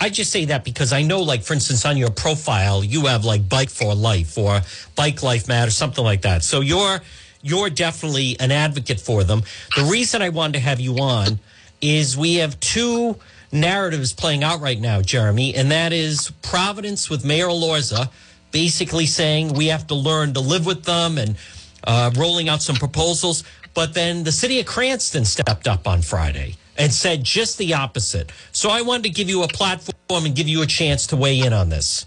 [0.00, 3.24] I just say that because I know, like, for instance, on your profile, you have
[3.24, 4.60] like Bike for Life or
[4.94, 6.44] Bike Life Matter, something like that.
[6.44, 7.00] So you're
[7.42, 9.42] you're definitely an advocate for them.
[9.76, 11.40] The reason I wanted to have you on
[11.80, 13.16] is we have two
[13.52, 18.10] narratives playing out right now, Jeremy, and that is Providence with Mayor Elorza
[18.50, 21.36] basically saying we have to learn to live with them and
[21.84, 23.44] uh, rolling out some proposals.
[23.74, 28.32] But then the city of Cranston stepped up on Friday and said just the opposite.
[28.52, 31.40] So I wanted to give you a platform and give you a chance to weigh
[31.40, 32.06] in on this.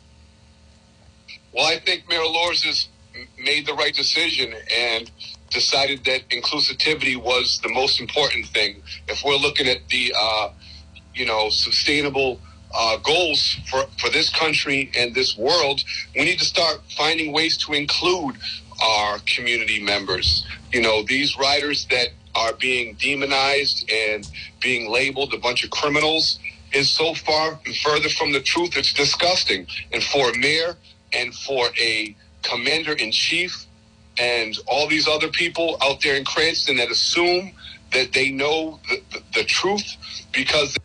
[1.53, 2.89] Well, I think Mayor Lorz
[3.37, 5.11] made the right decision and
[5.49, 8.81] decided that inclusivity was the most important thing.
[9.09, 10.49] If we're looking at the, uh,
[11.13, 12.39] you know, sustainable
[12.73, 15.81] uh, goals for, for this country and this world,
[16.15, 18.35] we need to start finding ways to include
[18.83, 20.45] our community members.
[20.71, 24.29] You know, these riders that are being demonized and
[24.61, 26.39] being labeled a bunch of criminals
[26.71, 28.77] is so far and further from the truth.
[28.77, 29.67] It's disgusting.
[29.91, 30.77] And for a mayor
[31.13, 33.65] and for a commander in chief
[34.17, 37.51] and all these other people out there in Cranston that assume
[37.93, 39.95] that they know the, the, the truth
[40.31, 40.77] because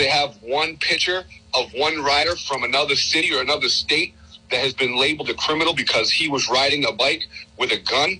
[0.00, 4.14] they have one picture of one rider from another city or another state
[4.50, 7.26] that has been labeled a criminal because he was riding a bike
[7.58, 8.18] with a gun.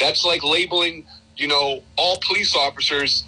[0.00, 3.24] That's like labeling, you know, all police officers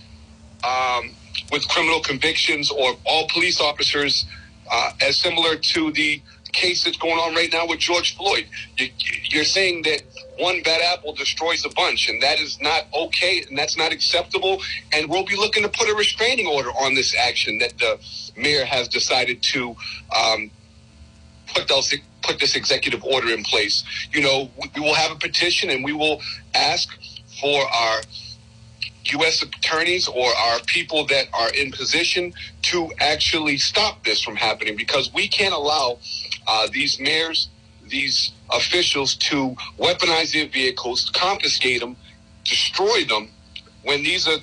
[0.64, 1.10] um,
[1.52, 4.24] with criminal convictions or all police officers
[4.72, 8.46] uh, as similar to the case that's going on right now with George Floyd.
[8.78, 8.88] You,
[9.28, 10.02] you're saying that
[10.40, 14.61] one bad apple destroys a bunch, and that is not okay, and that's not acceptable.
[14.92, 17.98] And we'll be looking to put a restraining order on this action that the
[18.37, 19.76] mayor has decided to
[20.16, 20.50] um,
[21.55, 23.85] put those put this executive order in place.
[24.12, 26.20] You know, we will have a petition, and we will
[26.55, 26.88] ask
[27.40, 28.03] for our
[29.05, 29.42] U.S.
[29.42, 35.12] attorneys or our people that are in position to actually stop this from happening because
[35.12, 35.98] we can't allow
[36.46, 37.48] uh, these mayors,
[37.90, 41.96] these officials to weaponize their vehicles, confiscate them,
[42.44, 43.29] destroy them
[43.85, 44.38] when these are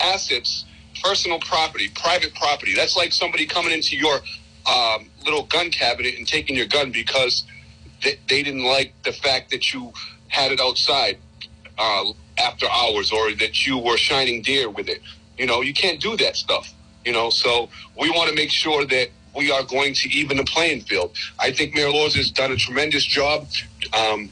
[0.00, 0.64] assets,
[1.02, 2.74] personal property, private property.
[2.74, 4.20] That's like somebody coming into your
[4.66, 7.44] um, little gun cabinet and taking your gun because
[8.02, 9.92] they, they didn't like the fact that you
[10.28, 11.18] had it outside.
[11.78, 12.04] Uh,
[12.38, 15.00] after hours or that you were shining deer with it.
[15.38, 16.72] You know, you can't do that stuff.
[17.04, 17.68] You know, so
[17.98, 21.16] we want to make sure that we are going to even the playing field.
[21.38, 23.48] I think Mayor Laws has done a tremendous job
[23.92, 24.30] um,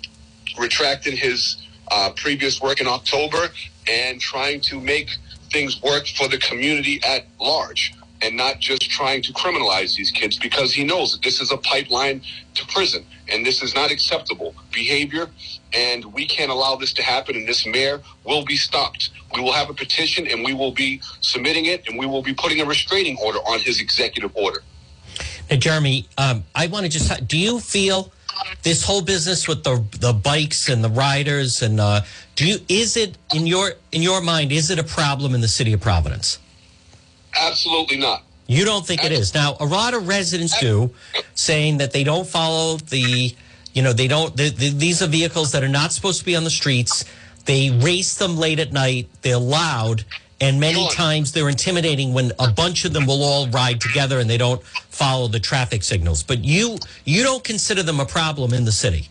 [0.59, 1.57] retracting his
[1.91, 3.49] uh, previous work in October
[3.89, 5.11] and trying to make
[5.51, 10.39] things work for the community at large and not just trying to criminalize these kids
[10.39, 12.21] because he knows that this is a pipeline
[12.55, 15.29] to prison and this is not acceptable behavior
[15.73, 19.53] and we can't allow this to happen and this mayor will be stopped we will
[19.53, 22.65] have a petition and we will be submitting it and we will be putting a
[22.65, 24.61] restraining order on his executive order
[25.51, 28.13] now jeremy um, i want to just do you feel
[28.63, 32.01] this whole business with the the bikes and the riders and uh,
[32.37, 35.49] do you is it in your in your mind is it a problem in the
[35.49, 36.39] city of providence
[37.39, 38.23] Absolutely not.
[38.47, 39.33] You don't think it is.
[39.35, 40.91] Now, a lot of residents do,
[41.35, 43.33] saying that they don't follow the,
[43.73, 46.35] you know, they don't, the, the, these are vehicles that are not supposed to be
[46.35, 47.05] on the streets.
[47.45, 49.09] They race them late at night.
[49.23, 50.05] They're loud.
[50.41, 54.31] And many times they're intimidating when a bunch of them will all ride together and
[54.31, 56.23] they don't follow the traffic signals.
[56.23, 59.09] But you, you don't consider them a problem in the city.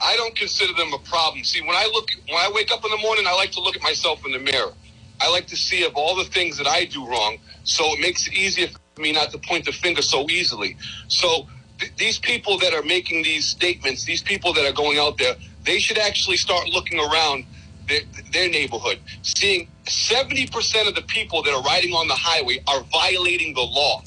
[0.00, 1.44] I don't consider them a problem.
[1.44, 3.76] See, when I look, when I wake up in the morning, I like to look
[3.76, 4.72] at myself in the mirror.
[5.20, 8.26] I like to see of all the things that I do wrong, so it makes
[8.26, 10.76] it easier for me not to point the finger so easily.
[11.08, 11.46] So
[11.80, 15.36] th- these people that are making these statements, these people that are going out there,
[15.64, 17.46] they should actually start looking around
[17.88, 18.00] their,
[18.32, 23.54] their neighborhood, seeing 70% of the people that are riding on the highway are violating
[23.54, 24.02] the law.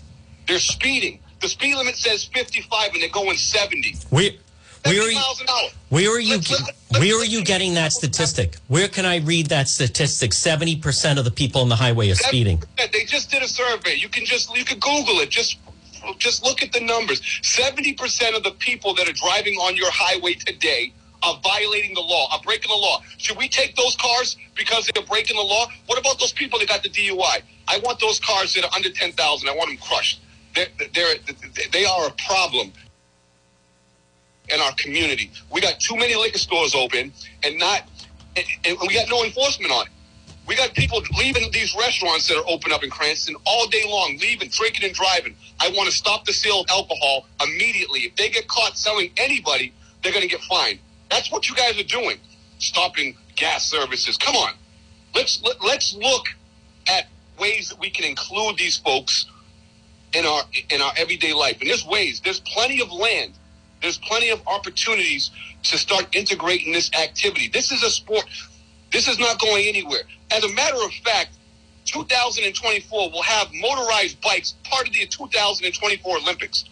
[0.47, 1.19] They're speeding.
[1.41, 3.95] The speed limit says 55 and they're going 70.
[4.11, 4.39] We,
[4.85, 5.19] where are you,
[5.89, 6.39] where are you
[6.91, 8.55] where are you getting that statistic?
[8.67, 10.33] Where can I read that statistic?
[10.33, 12.63] Seventy percent of the people on the highway are speeding.
[12.77, 13.95] They just did a survey.
[13.95, 15.29] You can just you can Google it.
[15.29, 15.57] Just
[16.17, 17.21] just look at the numbers.
[17.43, 22.01] Seventy percent of the people that are driving on your highway today are violating the
[22.01, 23.01] law, are breaking the law.
[23.17, 25.67] Should we take those cars because they're breaking the law?
[25.87, 27.41] What about those people that got the DUI?
[27.67, 29.49] I want those cars that are under ten thousand.
[29.49, 30.21] I want them crushed.
[30.55, 31.15] They're, they're,
[31.71, 32.71] they are a problem
[34.49, 35.31] in our community.
[35.51, 37.11] We got too many liquor stores open
[37.43, 37.83] and not,
[38.35, 39.91] and we got no enforcement on it.
[40.47, 44.17] We got people leaving these restaurants that are open up in Cranston all day long,
[44.21, 45.35] leaving, drinking and driving.
[45.59, 48.01] I want to stop the sale of alcohol immediately.
[48.01, 50.79] If they get caught selling anybody, they're going to get fined.
[51.09, 52.17] That's what you guys are doing.
[52.59, 54.17] Stopping gas services.
[54.17, 54.53] Come on.
[55.15, 56.25] Let's let, let's look
[56.87, 57.07] at
[57.39, 59.25] ways that we can include these folks
[60.13, 61.57] in our in our everyday life.
[61.61, 62.21] And there's ways.
[62.23, 63.33] There's plenty of land.
[63.81, 65.31] There's plenty of opportunities
[65.63, 67.47] to start integrating this activity.
[67.47, 68.25] This is a sport.
[68.91, 70.01] This is not going anywhere.
[70.31, 71.37] As a matter of fact,
[71.85, 76.65] 2024 will have motorized bikes part of the 2024 Olympics.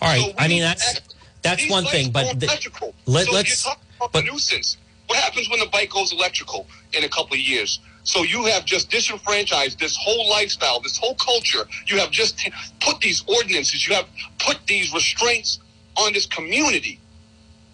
[0.00, 0.20] All right.
[0.20, 1.00] So I mean, that's
[1.44, 2.92] that's these one thing, but the- electrical.
[3.06, 4.76] let- so let's- you talk about but- the nuisance.
[5.06, 7.78] What happens when the bike goes electrical in a couple of years?
[8.04, 11.68] So you have just disenfranchised this whole lifestyle, this whole culture.
[11.86, 12.40] You have just
[12.80, 14.06] put these ordinances, you have
[14.38, 15.58] put these restraints
[15.96, 16.98] on this community,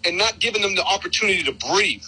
[0.05, 2.03] and not given them the opportunity to breathe.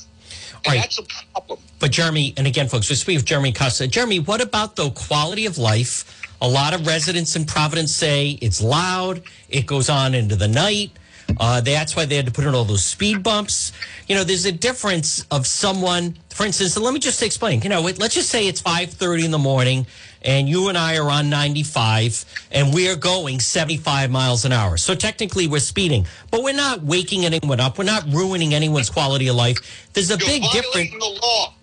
[0.66, 0.82] And Right.
[0.82, 1.60] that's a problem.
[1.80, 3.88] But Jeremy, and again, folks, we speak of Jeremy Costa.
[3.88, 6.06] Jeremy, what about the quality of life?
[6.42, 9.24] A lot of residents in Providence say it's loud.
[9.50, 10.92] It goes on into the night.
[11.40, 13.72] Uh, that's why they had to put in all those speed bumps.
[14.08, 16.18] You know, there's a difference of someone.
[16.30, 17.62] For instance, let me just explain.
[17.62, 19.88] You know, let's just say it's 5:30 in the morning,
[20.24, 24.78] and you and I are on 95, and we're going 75 miles an hour.
[24.78, 27.78] So technically, we're speeding, but we're not waking anyone up.
[27.78, 29.58] We're not ruining anyone's quality of life.
[29.94, 30.92] There's a You're big difference.
[30.92, 31.54] the law.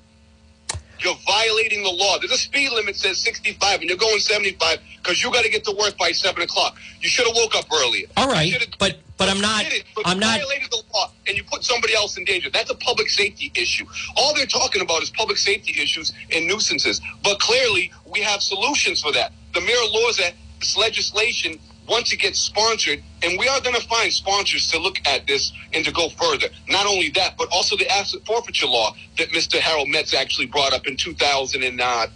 [1.02, 2.18] You're violating the law.
[2.18, 5.64] There's a speed limit says 65, and you're going 75 because you got to get
[5.64, 6.76] to work by seven o'clock.
[7.00, 8.06] You should have woke up earlier.
[8.16, 9.64] All right, but but I'm not.
[9.66, 10.38] it, but I'm you not.
[10.40, 12.50] violated the law and you put somebody else in danger.
[12.50, 13.84] That's a public safety issue.
[14.16, 17.00] All they're talking about is public safety issues and nuisances.
[17.22, 19.32] But clearly, we have solutions for that.
[19.52, 20.20] The Mayor Laws
[20.60, 21.58] this legislation,
[21.90, 25.52] once it gets sponsored, and we are going to find sponsors to look at this
[25.74, 26.46] and to go further.
[26.68, 29.58] Not only that, but also the asset forfeiture law that Mr.
[29.58, 32.06] Harold Metts actually brought up in 2020 uh,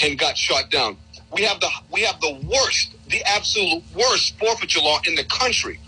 [0.00, 0.98] and got shot down.
[1.32, 5.78] We have the we have the worst, the absolute worst forfeiture law in the country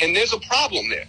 [0.00, 1.06] and there's a problem there.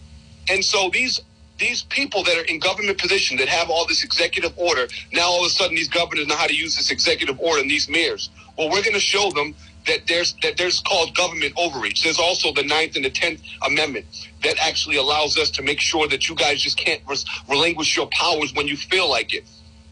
[0.49, 1.21] And so these
[1.57, 5.41] these people that are in government position that have all this executive order, now all
[5.41, 8.29] of a sudden these governors know how to use this executive order and these mayors.
[8.57, 9.53] Well, we're going to show them
[9.87, 12.03] that there's that there's called government overreach.
[12.03, 14.05] There's also the Ninth and the Tenth Amendment
[14.43, 18.07] that actually allows us to make sure that you guys just can't res- relinquish your
[18.07, 19.45] powers when you feel like it.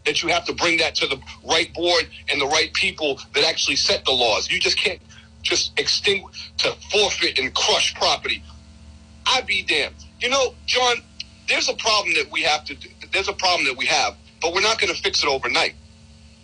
[0.04, 3.44] That you have to bring that to the right board and the right people that
[3.44, 4.50] actually set the laws.
[4.50, 5.00] You just can't
[5.42, 8.42] just extinguish to forfeit and crush property.
[9.26, 9.94] I be damned.
[10.20, 10.96] You know, John,
[11.48, 12.88] there's a problem that we have to do.
[13.12, 15.74] There's a problem that we have, but we're not going to fix it overnight.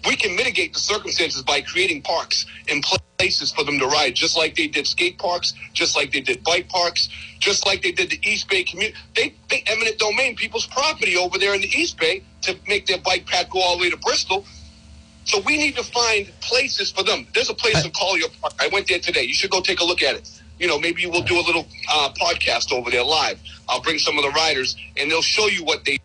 [0.07, 2.85] We can mitigate the circumstances by creating parks and
[3.19, 6.45] places for them to ride, just like they did skate parks, just like they did
[6.45, 8.99] bike parks, just like they did the East Bay community.
[9.15, 12.99] They, they eminent domain people's property over there in the East Bay to make their
[12.99, 14.45] bike path go all the way to Bristol.
[15.25, 17.27] So we need to find places for them.
[17.33, 18.55] There's a place in Collier Park.
[18.61, 19.23] I went there today.
[19.23, 20.31] You should go take a look at it.
[20.59, 23.41] You know, maybe we'll do a little uh, podcast over there live.
[23.69, 25.99] I'll bring some of the riders, and they'll show you what they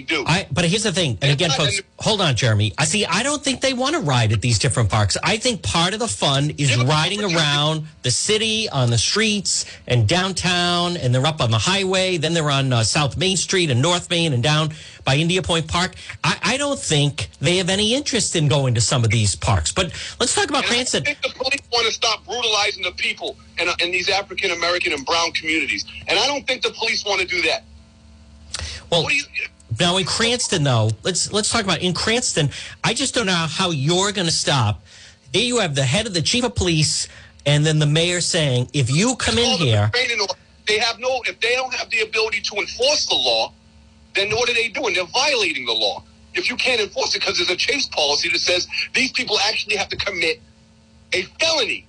[0.00, 0.24] do.
[0.26, 2.72] I, but here's the thing, and again, folks, hold on, Jeremy.
[2.78, 3.04] I see.
[3.04, 5.16] I don't think they want to ride at these different parks.
[5.22, 10.08] I think part of the fun is riding around the city on the streets and
[10.08, 12.16] downtown, and they're up on the highway.
[12.16, 14.70] Then they're on uh, South Main Street and North Main and down
[15.04, 15.94] by India Point Park.
[16.22, 19.72] I, I don't think they have any interest in going to some of these parks.
[19.72, 23.36] But let's talk about And I think the police want to stop brutalizing the people
[23.58, 27.20] in, in these African American and brown communities, and I don't think the police want
[27.20, 27.64] to do that.
[28.90, 29.24] Well, What do you?
[29.80, 32.50] Now in Cranston, though, let's let's talk about in Cranston.
[32.84, 34.84] I just don't know how you're going to stop.
[35.32, 37.08] There you have the head of the chief of police,
[37.46, 39.90] and then the mayor saying, "If you come in here.
[40.66, 41.22] They have no.
[41.26, 43.54] If they don't have the ability to enforce the law,
[44.14, 44.94] then what are they doing?
[44.94, 46.04] They're violating the law.
[46.34, 49.76] If you can't enforce it because there's a chase policy that says these people actually
[49.76, 50.40] have to commit
[51.12, 51.86] a felony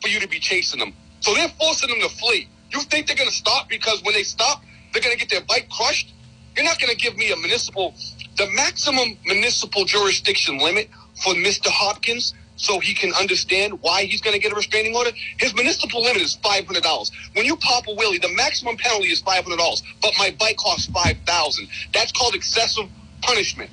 [0.00, 0.94] for you to be chasing them.
[1.20, 2.48] So they're forcing them to flee.
[2.70, 5.44] You think they're going to stop because when they stop, they're going to get their
[5.46, 6.14] bike crushed?
[6.56, 7.94] You're not going to give me a municipal,
[8.36, 10.88] the maximum municipal jurisdiction limit
[11.22, 11.66] for Mr.
[11.66, 15.10] Hopkins so he can understand why he's going to get a restraining order.
[15.38, 17.10] His municipal limit is $500.
[17.34, 21.68] When you pop a wheelie, the maximum penalty is $500, but my bike costs 5000
[21.92, 22.88] That's called excessive
[23.22, 23.70] punishment.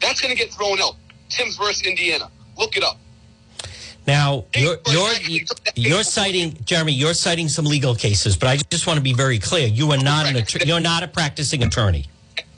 [0.00, 0.96] That's going to get thrown out.
[1.30, 2.30] Timbs versus Indiana.
[2.58, 2.98] Look it up.
[4.06, 5.12] Now you're you're
[5.74, 9.38] you're citing Jeremy, you're citing some legal cases, but I just want to be very
[9.38, 12.06] clear: you are not an you're not a practicing attorney."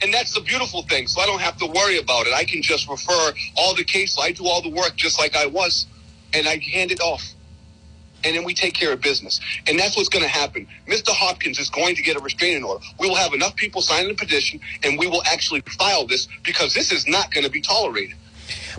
[0.00, 1.08] And that's the beautiful thing.
[1.08, 2.32] So I don't have to worry about it.
[2.32, 4.16] I can just refer all the cases.
[4.20, 5.86] I do all the work just like I was,
[6.34, 7.22] and I hand it off.
[8.24, 9.40] and then we take care of business.
[9.66, 10.66] And that's what's going to happen.
[10.88, 11.10] Mr.
[11.10, 12.84] Hopkins is going to get a restraining order.
[12.98, 16.74] We will have enough people signing the petition, and we will actually file this because
[16.74, 18.16] this is not going to be tolerated.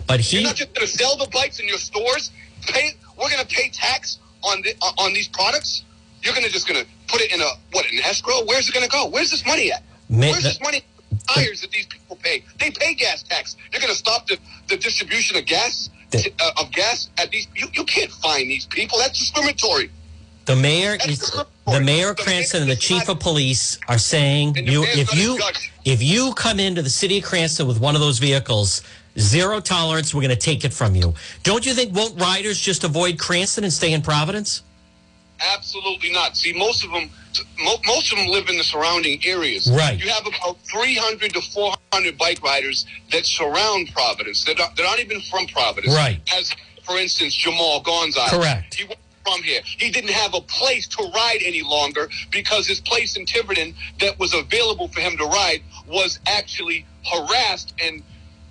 [0.06, 2.30] But he You're not just going to sell the bikes in your stores.
[2.62, 2.92] Pay.
[3.18, 5.84] We're going to pay tax on the, uh, on these products.
[6.22, 8.44] You're going to just to put it in a what an escrow.
[8.46, 9.06] Where's it going to go?
[9.08, 9.82] Where's this money at?
[10.08, 10.82] Where's this money?
[11.28, 12.44] Tires that these people pay.
[12.58, 13.56] They pay gas tax.
[13.72, 14.38] You're going to stop the,
[14.68, 17.46] the distribution of gas The- uh, of gas at these.
[17.54, 18.98] You, you can't find these people.
[18.98, 19.90] That's discriminatory.
[20.46, 21.20] the mayor is
[21.66, 25.38] the mayor of Cranston and the chief of police are saying you if you
[25.84, 28.82] if you come into the city of Cranston with one of those vehicles,
[29.18, 30.14] zero tolerance.
[30.14, 31.14] We're going to take it from you.
[31.42, 34.62] Don't you think won't riders just avoid Cranston and stay in Providence?
[35.54, 36.36] Absolutely not.
[36.36, 37.08] See, most of them,
[37.58, 39.70] mo- most of them live in the surrounding areas.
[39.70, 39.98] Right.
[39.98, 44.44] You have about 300 to 400 bike riders that surround Providence.
[44.44, 45.94] That are, that aren't even from Providence.
[45.94, 46.20] Right.
[46.36, 48.30] As, for instance, Jamal Gonzalez.
[48.30, 48.74] Correct.
[48.74, 48.86] He
[49.24, 49.60] from here.
[49.64, 54.18] He didn't have a place to ride any longer because his place in Tiverton that
[54.18, 58.02] was available for him to ride was actually harassed and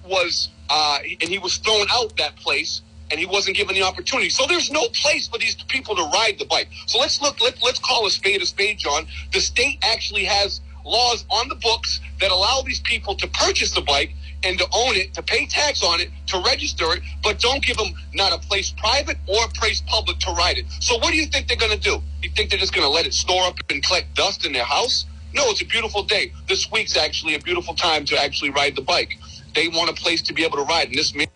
[0.10, 2.82] was uh, and he was thrown out that place
[3.12, 4.30] and he wasn't given the opportunity.
[4.30, 6.68] So there's no place for these people to ride the bike.
[6.86, 7.42] So let's look.
[7.42, 9.08] Let, let's call a spade a spade, John.
[9.34, 13.82] The state actually has laws on the books that allow these people to purchase the
[13.82, 17.64] bike and to own it, to pay tax on it, to register it, but don't
[17.64, 20.66] give them not a place private or a place public to ride it.
[20.80, 22.02] So what do you think they're going to do?
[22.24, 24.64] You think they're just going to let it store up and collect dust in their
[24.64, 25.06] house?
[25.34, 26.32] No, it's a beautiful day.
[26.48, 29.20] This week's actually a beautiful time to actually ride the bike.
[29.56, 31.28] They want a place to be able to ride, and this mayor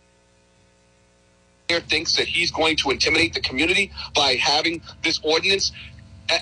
[1.90, 5.72] thinks that he's going to intimidate the community by having this ordinance.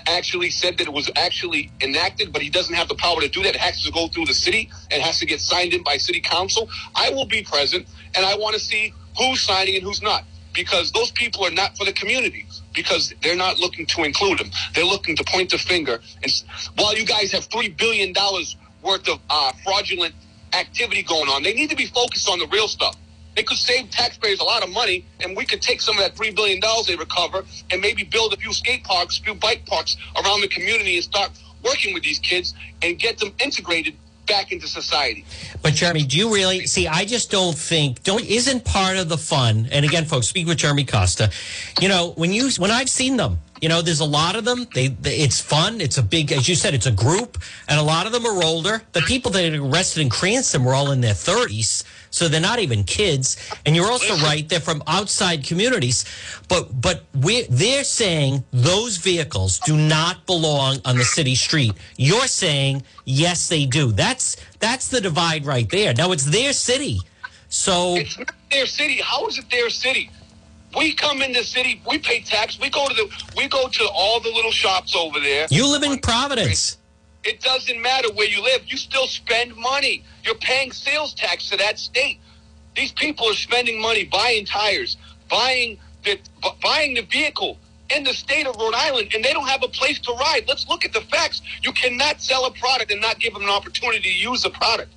[0.06, 3.42] Actually, said that it was actually enacted, but he doesn't have the power to do
[3.42, 3.54] that.
[3.56, 6.20] It has to go through the city and has to get signed in by city
[6.20, 6.70] council.
[6.94, 10.92] I will be present, and I want to see who's signing and who's not, because
[10.92, 12.46] those people are not for the community.
[12.74, 14.50] Because they're not looking to include them.
[14.74, 16.00] They're looking to point the finger.
[16.22, 16.32] And
[16.76, 20.14] while you guys have three billion dollars worth of uh, fraudulent
[20.54, 22.96] activity going on, they need to be focused on the real stuff.
[23.34, 26.14] They could save taxpayers a lot of money, and we could take some of that
[26.16, 29.64] three billion dollars they recover and maybe build a few skate parks, a few bike
[29.66, 31.30] parks around the community, and start
[31.64, 33.94] working with these kids and get them integrated
[34.26, 35.24] back into society.
[35.62, 36.86] But Jeremy, do you really see?
[36.86, 39.68] I just don't think don't isn't part of the fun.
[39.72, 41.30] And again, folks, speak with Jeremy Costa.
[41.80, 44.66] You know, when you when I've seen them, you know, there's a lot of them.
[44.74, 45.80] They, they it's fun.
[45.80, 47.38] It's a big, as you said, it's a group,
[47.68, 48.82] and a lot of them are older.
[48.90, 52.58] The people that are arrested in Cranston were all in their 30s, so they're not
[52.58, 53.36] even kids.
[53.64, 56.04] And you're also right; they're from outside communities.
[56.48, 61.72] But but we they're saying those vehicles do not belong on the city street.
[61.96, 63.92] You're saying yes, they do.
[63.92, 65.94] That's that's the divide right there.
[65.94, 67.00] Now it's their city,
[67.48, 69.00] so It's not their city.
[69.00, 70.10] How is it their city?
[70.76, 73.88] We come in the city, we pay tax, we go to the we go to
[73.92, 75.46] all the little shops over there.
[75.50, 76.78] you live in Providence.
[77.24, 78.62] It doesn't matter where you live.
[78.66, 80.02] You still spend money.
[80.24, 82.18] You're paying sales tax to that state.
[82.74, 84.96] These people are spending money buying tires,
[85.30, 86.18] buying the
[86.62, 87.58] buying the vehicle
[87.94, 90.44] in the state of Rhode Island, and they don't have a place to ride.
[90.48, 91.42] Let's look at the facts.
[91.62, 94.92] You cannot sell a product and not give them an opportunity to use the product,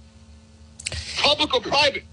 [1.17, 2.03] public or private.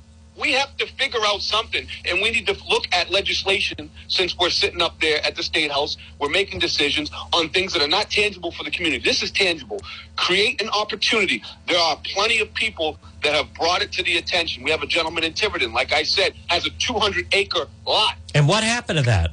[0.43, 4.51] We have to figure out something, and we need to look at legislation since we're
[4.51, 5.97] sitting up there at the state house.
[6.19, 9.05] We're making decisions on things that are not tangible for the community.
[9.05, 9.81] This is tangible.
[10.17, 11.45] Create an opportunity.
[11.69, 14.65] There are plenty of people that have brought it to the attention.
[14.65, 18.17] We have a gentleman in Tiverton, like I said, has a 200 acre lot.
[18.35, 19.31] And what happened to that?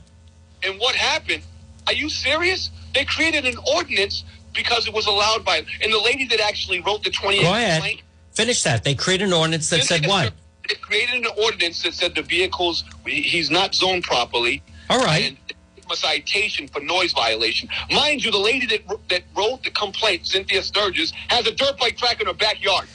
[0.61, 1.41] And what happened?
[1.87, 2.69] Are you serious?
[2.93, 7.03] They created an ordinance because it was allowed by, and the lady that actually wrote
[7.03, 8.01] the 28 Go ahead.
[8.33, 8.83] Finish that.
[8.83, 10.33] They created an ordinance that said what?
[10.69, 14.61] They created an ordinance that said the vehicles he's not zoned properly.
[14.89, 15.29] All right.
[15.29, 15.37] And
[15.91, 17.67] a citation for noise violation.
[17.91, 21.97] Mind you, the lady that that wrote the complaint, Cynthia Sturgis, has a dirt bike
[21.97, 22.87] track in her backyard.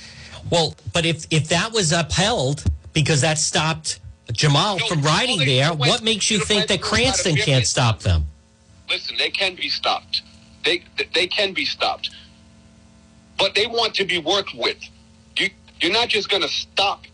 [0.51, 3.99] Well, but if if that was upheld because that stopped
[4.31, 7.37] Jamal No, from riding there, what makes you think that went through about a Cranston
[7.37, 8.27] can't stop them?
[8.89, 10.23] Listen, they can be stopped.
[10.65, 12.11] They they can be stopped,
[13.39, 14.79] but they want to be worked with.
[15.37, 15.51] You
[15.81, 17.07] you're not just going to stop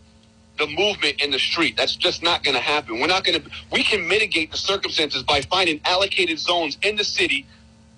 [0.61, 1.75] the movement in the street.
[1.75, 2.99] That's just not going to happen.
[2.99, 3.49] We're not going to.
[3.71, 7.47] We can mitigate the circumstances by finding allocated zones in the city,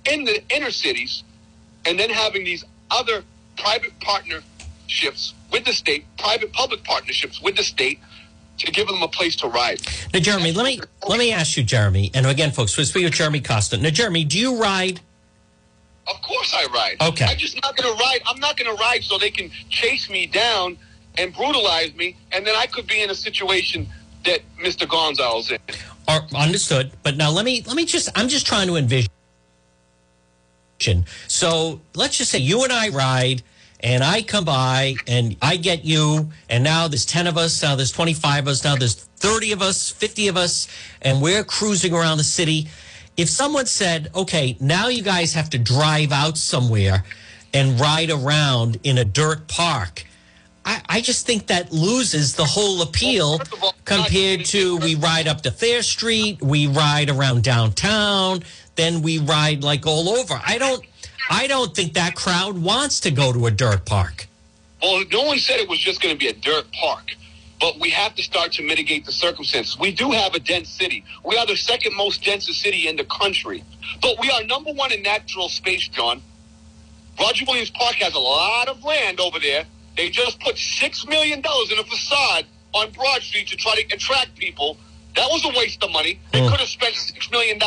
[0.05, 1.23] in the inner cities,
[1.85, 3.23] and then having these other
[3.57, 7.99] private partnerships with the state, private public partnerships with the state,
[8.59, 9.81] to give them a place to ride.
[10.13, 13.13] Now, Jeremy, let me let me ask you, Jeremy, and again, folks, we're speaking with
[13.13, 13.77] Jeremy Costa.
[13.77, 15.01] Now, Jeremy, do you ride?
[16.07, 16.97] Of course I ride.
[17.01, 17.25] Okay.
[17.25, 18.19] I'm just not going to ride.
[18.25, 20.77] I'm not going to ride so they can chase me down
[21.17, 23.87] and brutalize me, and then I could be in a situation
[24.25, 24.87] that Mr.
[24.87, 25.59] Gonzalez in.
[26.07, 26.91] Or understood.
[27.03, 29.09] But now let me let me just I'm just trying to envision.
[31.27, 33.41] So let's just say you and I ride
[33.83, 37.75] and I come by and I get you, and now there's 10 of us, now
[37.75, 40.67] there's 25 of us, now there's 30 of us, 50 of us,
[41.01, 42.67] and we're cruising around the city.
[43.17, 47.03] If someone said, okay, now you guys have to drive out somewhere
[47.53, 50.05] and ride around in a dirt park,
[50.65, 55.27] I, I just think that loses the whole appeal of all, compared to we ride
[55.27, 58.43] up to Fair Street, we ride around downtown,
[58.75, 60.39] then we ride like all over.
[60.45, 60.83] I don't
[61.29, 64.27] I don't think that crowd wants to go to a dirt park.
[64.81, 67.15] Well, no one said it was just going to be a dirt park,
[67.59, 69.79] but we have to start to mitigate the circumstances.
[69.79, 71.05] We do have a dense city.
[71.23, 73.63] We are the second most densest city in the country,
[74.01, 76.21] but we are number one in natural space, John.
[77.19, 79.65] Roger Williams Park has a lot of land over there.
[79.95, 84.35] They just put $6 million in a facade on Broad Street to try to attract
[84.35, 84.77] people.
[85.15, 86.19] That was a waste of money.
[86.31, 86.49] They Hmm.
[86.49, 87.59] could have spent $6 million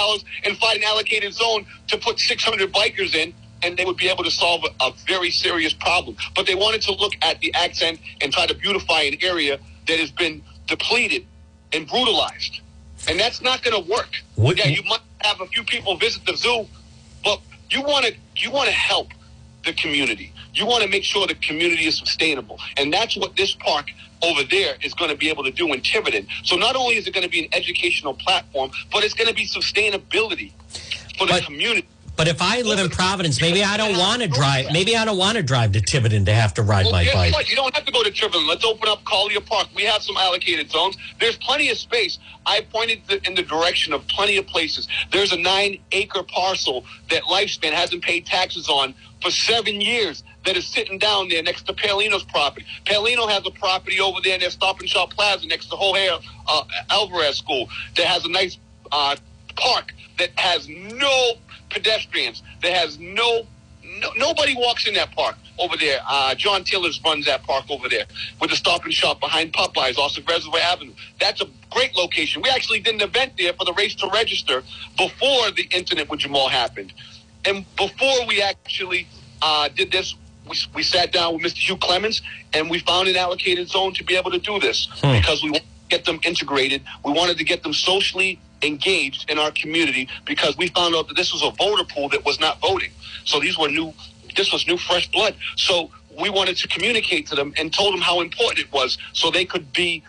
[0.45, 4.25] and find an allocated zone to put 600 bikers in, and they would be able
[4.25, 6.17] to solve a, a very serious problem.
[6.35, 10.01] But they wanted to look at the accent and try to beautify an area that
[10.01, 11.25] has been depleted
[11.73, 12.61] and brutalized.
[13.09, 14.11] And that's not going to work.
[14.35, 16.67] What- yeah, you might have a few people visit the zoo,
[17.23, 19.09] but you want to you want to help
[19.65, 20.33] the community.
[20.57, 23.91] You want to make sure the community is sustainable, and that's what this park
[24.23, 26.27] over there is going to be able to do in Tiverton.
[26.45, 29.35] So not only is it going to be an educational platform, but it's going to
[29.35, 30.53] be sustainability
[31.19, 31.87] for the But- community.
[32.17, 34.73] But if I live in Providence, maybe I don't want to drive.
[34.73, 37.35] Maybe I don't want to drive to Tiverton to have to ride Well, my bike.
[37.35, 37.51] what?
[37.51, 38.47] You don't have to go to Tiverton.
[38.47, 39.69] Let's open up Collier Park.
[39.75, 40.97] We have some allocated zones.
[41.21, 42.19] There's plenty of space.
[42.47, 44.89] I pointed the, in the direction of plenty of places.
[45.13, 50.57] There's a nine acre parcel that Lifespan hasn't paid taxes on for seven years that
[50.57, 52.65] is sitting down there next to Paolino's property.
[52.85, 56.19] Palino has a property over there near Stop and Shop Plaza next to O'Hare
[56.49, 58.59] uh, Alvarez School that has a nice
[58.93, 59.17] uh,
[59.57, 61.33] park that has no
[61.71, 63.47] pedestrians, that has no
[64.01, 66.01] no, nobody walks in that park over there.
[66.07, 68.05] Uh, John Tillers runs that park over there
[68.41, 70.93] with the stop and shop behind Popeyes off of Reservoir Avenue.
[71.21, 72.43] That's a great location.
[72.43, 74.63] We actually did an event there for the race to register
[74.99, 76.93] before the incident with Jamal happened.
[77.45, 79.07] And before we actually
[79.41, 80.17] uh, did this,
[80.49, 81.59] we, we sat down with Mr.
[81.59, 82.23] Hugh Clements
[82.53, 85.13] and we found an allocated zone to be able to do this hmm.
[85.13, 86.83] because we get them integrated.
[87.05, 91.17] We wanted to get them socially engaged in our community because we found out that
[91.17, 92.91] this was a voter pool that was not voting.
[93.25, 93.93] So these were new,
[94.37, 95.37] this was new fresh blood.
[95.57, 99.31] So we wanted to communicate to them and told them how important it was so
[99.31, 100.03] they could be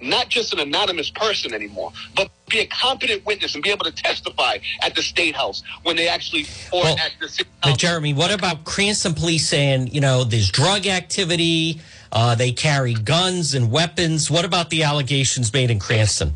[0.00, 3.92] not just an anonymous person anymore, but be a competent witness and be able to
[3.92, 7.78] testify at the state house when they actually or Well, at the city But house.
[7.78, 11.80] Jeremy, what about Cranston police saying, you know, there's drug activity,
[12.12, 14.30] uh, they carry guns and weapons?
[14.30, 16.34] What about the allegations made in Cranston?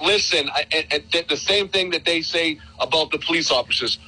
[0.00, 3.98] Listen, I, and the same thing that they say about the police officers.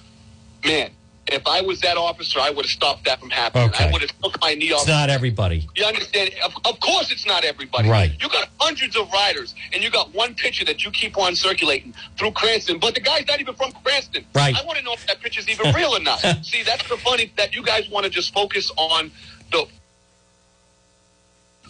[0.64, 0.90] Man,
[1.28, 3.68] if I was that officer, I would have stopped that from happening.
[3.70, 3.88] Okay.
[3.88, 4.80] I would have took my knee off.
[4.80, 5.66] It's not everybody.
[5.74, 6.30] You understand?
[6.44, 7.88] Of, of course, it's not everybody.
[7.88, 8.12] Right.
[8.20, 11.94] You got hundreds of riders, and you got one picture that you keep on circulating
[12.18, 14.24] through Cranston, but the guy's not even from Cranston.
[14.34, 14.54] Right.
[14.56, 16.20] I want to know if that picture's even real or not.
[16.42, 19.10] See, that's the funny that you guys want to just focus on
[19.50, 19.66] the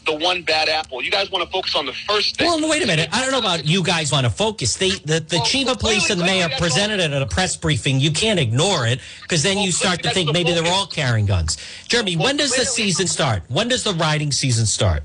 [0.05, 1.03] the one bad apple.
[1.03, 2.47] You guys want to focus on the first thing.
[2.47, 3.09] Well, no, wait a minute.
[3.13, 4.77] I don't know about you guys want to focus.
[4.77, 7.57] They, the, the Well, chief of police and the mayor presented it at a press
[7.57, 8.01] briefing.
[8.01, 10.87] You can't ignore it because then Well, you start to think the maybe they're all
[10.87, 11.57] carrying guns.
[11.89, 13.43] Jeremy, when does the season start?
[13.49, 15.03] When does the riding season start?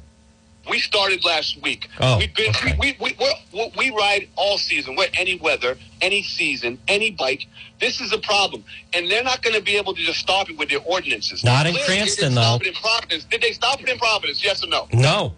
[0.69, 1.87] We started last week.
[1.99, 2.75] Oh, We've been, okay.
[2.79, 4.95] we, we, we're, we we ride all season.
[4.95, 7.47] We're any weather, any season, any bike.
[7.79, 8.63] This is a problem.
[8.93, 11.43] And they're not going to be able to just stop it with their ordinances.
[11.43, 12.41] Not in Clearly, Cranston, though.
[12.41, 13.23] Stop it in Providence.
[13.25, 14.43] Did they stop it in Providence?
[14.43, 14.87] Yes or no?
[14.93, 15.33] No.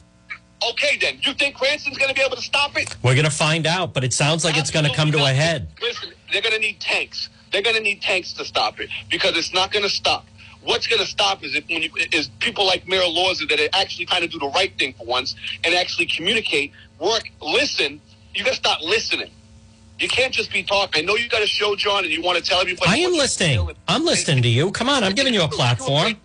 [0.69, 1.17] Okay, then.
[1.21, 2.95] You think Cranston's going to be able to stop it?
[3.01, 5.33] We're going to find out, but it sounds like it's going to come to a
[5.33, 5.69] head.
[5.81, 7.29] Listen, they're going to need tanks.
[7.51, 10.25] They're going to need tanks to stop it because it's not going to stop.
[10.63, 14.05] What's going to stop is if when you is people like Mayor Lawson that actually
[14.05, 17.99] kind of do the right thing for once and actually communicate, work, listen.
[18.33, 19.31] You got to stop listening.
[19.99, 21.03] You can't just be talking.
[21.03, 22.89] I know you got a show, John, and you want to tell everybody.
[22.89, 23.75] I am what you feel listening.
[23.87, 24.71] I'm listening to you.
[24.71, 26.15] Come on, I'm giving you a You're doing a platform.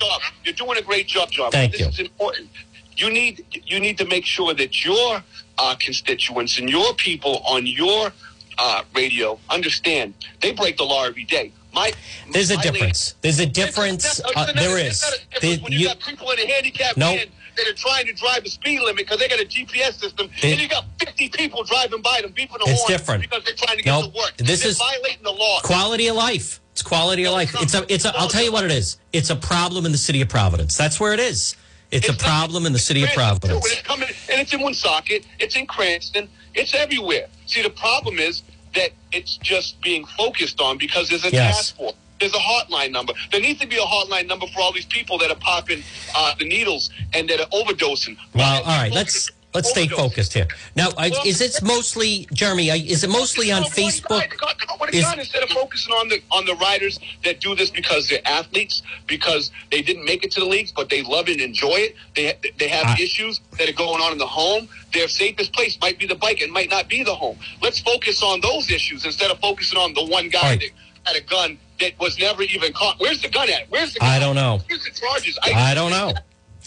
[0.45, 1.51] You're doing a great job, John.
[1.51, 1.87] Thank this you.
[1.89, 2.49] is important.
[2.97, 5.23] You need you need to make sure that your
[5.59, 8.13] uh, constituents and your people on your
[8.59, 11.53] uh, radio understand they break the law every day.
[11.77, 11.93] My
[12.33, 13.15] There's a difference.
[13.21, 14.19] There's a difference.
[14.21, 15.01] Uh, a difference
[15.43, 17.19] There- when you, you- got people in a handicapped Nope.
[17.19, 20.31] van that are trying to drive the speed limit because they got a GPS system,
[20.39, 23.23] It- and you got 50 people driving by them beeping the It's horn different.
[23.23, 24.13] because they're trying to get Nope.
[24.13, 24.33] to work.
[24.39, 25.61] This They're is- violating the law.
[25.61, 26.61] quality of life.
[26.73, 27.55] It's quality of life.
[27.61, 27.85] It's a.
[27.93, 28.15] It's a.
[28.17, 28.97] I'll tell you what it is.
[29.13, 30.77] It's a problem in the city of Providence.
[30.77, 31.57] That's where it is.
[31.91, 33.65] It's a It's not- problem in the city of too, Providence.
[33.65, 35.25] And it's coming, and it's in Woonsocket.
[35.39, 36.29] It's in Cranston.
[36.55, 37.29] It's everywhere.
[37.47, 38.43] See, the problem is
[38.77, 41.57] that it's just being focused on because there's a Yes.
[41.57, 41.95] task force.
[42.21, 43.13] There's a hotline number.
[43.31, 45.83] There needs to be a hotline number for all these people that are popping
[46.15, 48.17] uh, the needles and that are overdosing.
[48.35, 48.93] Well, all right.
[48.93, 50.47] Let's let's stay focused here.
[50.77, 52.71] Now, I, is it mostly Jeremy?
[52.71, 54.29] I- Is it mostly on Facebook?
[54.31, 57.01] Come on, come on, what a Is- instead of focusing on the on the riders
[57.25, 60.89] that do this because they're athletes, because they didn't make it to the leagues, but
[60.91, 61.97] they love it and enjoy it.
[62.15, 64.69] They they have I- issues that are going on in the home.
[64.93, 67.39] Their safest place might be the bike, and might not be the home.
[67.63, 70.61] Let's focus on those issues instead of focusing on the one guy right.
[70.61, 70.71] that
[71.15, 72.99] had a gun that was never even caught.
[73.01, 73.71] Where's the gun at?
[73.71, 74.09] Where's the gun?
[74.09, 74.61] I don't know.
[74.69, 75.39] Where's the charges?
[75.43, 76.13] I don't know.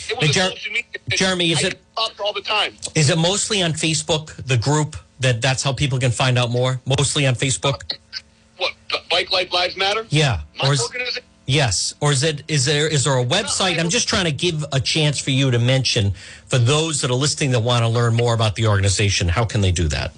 [0.10, 0.52] It was Jer-.
[1.10, 2.76] Jeremy, is I it- stopped all the time?
[2.96, 4.36] Is it mostly on Facebook?
[4.46, 6.80] The group that that's how people can find out more.
[6.86, 7.82] Mostly on Facebook.
[8.58, 8.74] What?
[9.12, 10.06] Bike Life Lives Matter?
[10.10, 10.42] Yeah.
[10.62, 11.24] My Or is, organization?
[11.46, 11.94] yes.
[12.00, 12.44] Or is it?
[12.48, 12.88] Is there?
[12.88, 13.80] Is there a website?
[13.80, 16.14] I'm just trying to give a chance for you to mention
[16.48, 19.28] for those that are listening that want to learn more about the organization.
[19.30, 20.14] How can they do that?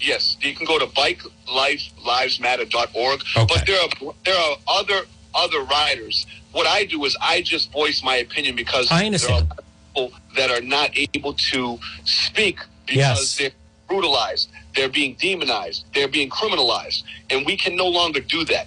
[0.00, 3.22] Yes, you can go to bikelifelivesmatter.org.
[3.36, 3.54] Okay.
[3.54, 3.88] But there are
[4.24, 5.02] there are other
[5.36, 6.26] other riders.
[6.52, 9.48] What I do is I just voice my opinion because I understand.
[9.48, 13.36] there are people that are not able to speak because Yes.
[13.36, 13.50] they're
[13.88, 18.66] brutalized, they're being demonized, they're being criminalized, and we can no longer do that.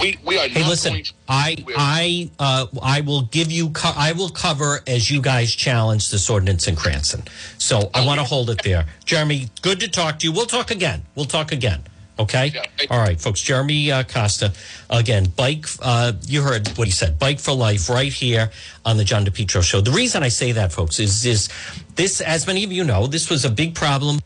[0.00, 0.92] We we are Hey, listen.
[0.92, 3.70] going to I I uh, I will give you.
[3.70, 7.22] Co- I will cover as you guys challenge this ordinance in Cranston.
[7.58, 8.84] So I want to hold it there.
[9.04, 10.32] Jeremy, good to talk to you.
[10.32, 11.02] We'll talk again.
[11.16, 11.82] We'll talk again.
[12.20, 12.52] Okay.
[12.54, 12.64] Yeah.
[12.90, 13.40] All right, folks.
[13.40, 14.52] Jeremy uh, Costa
[14.90, 15.24] again.
[15.36, 15.64] Bike.
[15.80, 17.18] Uh, you heard what he said.
[17.18, 18.50] Bike for life, right here
[18.84, 19.80] on the John DePetro show.
[19.80, 21.48] The reason I say that, folks, is is
[21.96, 22.20] this.
[22.20, 24.20] As many of you know, this was a big problem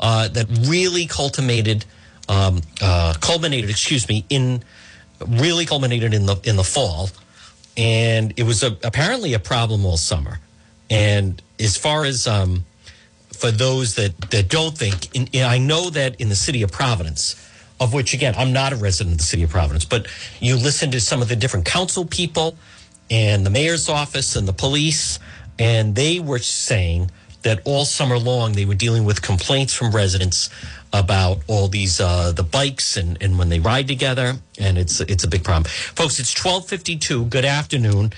[0.00, 1.84] uh, that really culminated,
[2.28, 4.64] um, uh, culminated, excuse me, in
[5.24, 7.10] really culminated in the in the fall,
[7.76, 10.40] and it was a, apparently a problem all summer.
[10.90, 12.64] And as far as um,
[13.36, 16.72] for those that that don't think, in, in- I know that in the city of
[16.72, 17.36] Providence,
[17.78, 20.06] of which again I'm not a resident of the city of Providence, but
[20.40, 22.56] you listen to some of the different council people
[23.10, 25.18] and the mayor's office and the police,
[25.58, 27.10] and they were saying
[27.42, 30.50] that all summer long they were dealing with complaints from residents
[30.92, 35.22] about all these uh, the bikes and, and when they ride together, and it's it's
[35.24, 35.64] a big problem,
[35.94, 36.18] folks.
[36.18, 37.26] It's twelve fifty two.
[37.26, 38.12] Good afternoon.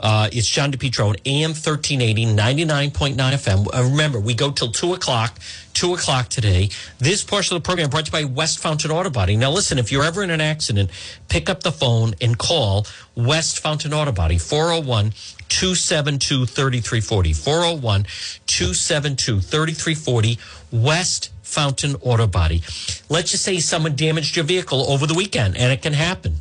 [0.00, 3.66] Uh, it's John DePetro on AM 1380, 99.9 FM.
[3.72, 5.38] Uh, remember, we go till 2 o'clock,
[5.74, 6.68] 2 o'clock today.
[6.98, 9.36] This portion of the program brought to you by West Fountain Auto Body.
[9.36, 10.90] Now, listen, if you're ever in an accident,
[11.28, 15.12] pick up the phone and call West Fountain Auto Body, 401
[15.48, 17.32] 272 3340.
[17.32, 18.02] 401
[18.46, 20.38] 272 3340,
[20.72, 22.62] West Fountain Auto Body.
[23.08, 26.40] Let's just say someone damaged your vehicle over the weekend, and it can happen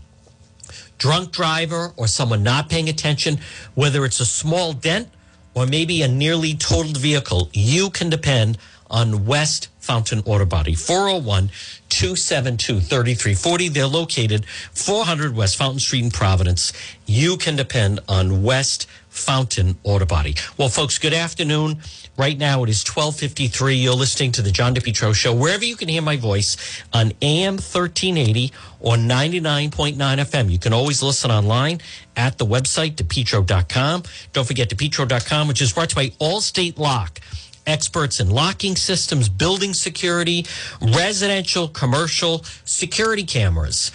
[0.97, 3.39] drunk driver or someone not paying attention,
[3.75, 5.09] whether it's a small dent
[5.53, 8.57] or maybe a nearly totaled vehicle, you can depend
[8.89, 10.75] on West Fountain Auto Body.
[10.75, 11.49] 401
[11.89, 13.69] 272 3340.
[13.69, 16.71] They're located 400 West Fountain Street in Providence.
[17.05, 20.35] You can depend on West Fountain Auto Body.
[20.57, 21.77] Well, folks, good afternoon.
[22.17, 23.75] Right now it is 1253.
[23.75, 26.57] You're listening to the John DePetro Show, wherever you can hear my voice
[26.91, 30.51] on AM 1380 or 99.9 FM.
[30.51, 31.79] You can always listen online
[32.17, 34.03] at the website, depetro.com.
[34.33, 37.21] Don't forget depetro.com, which is brought to you by Allstate Lock.
[37.65, 40.45] Experts in locking systems, building security,
[40.81, 43.91] residential, commercial security cameras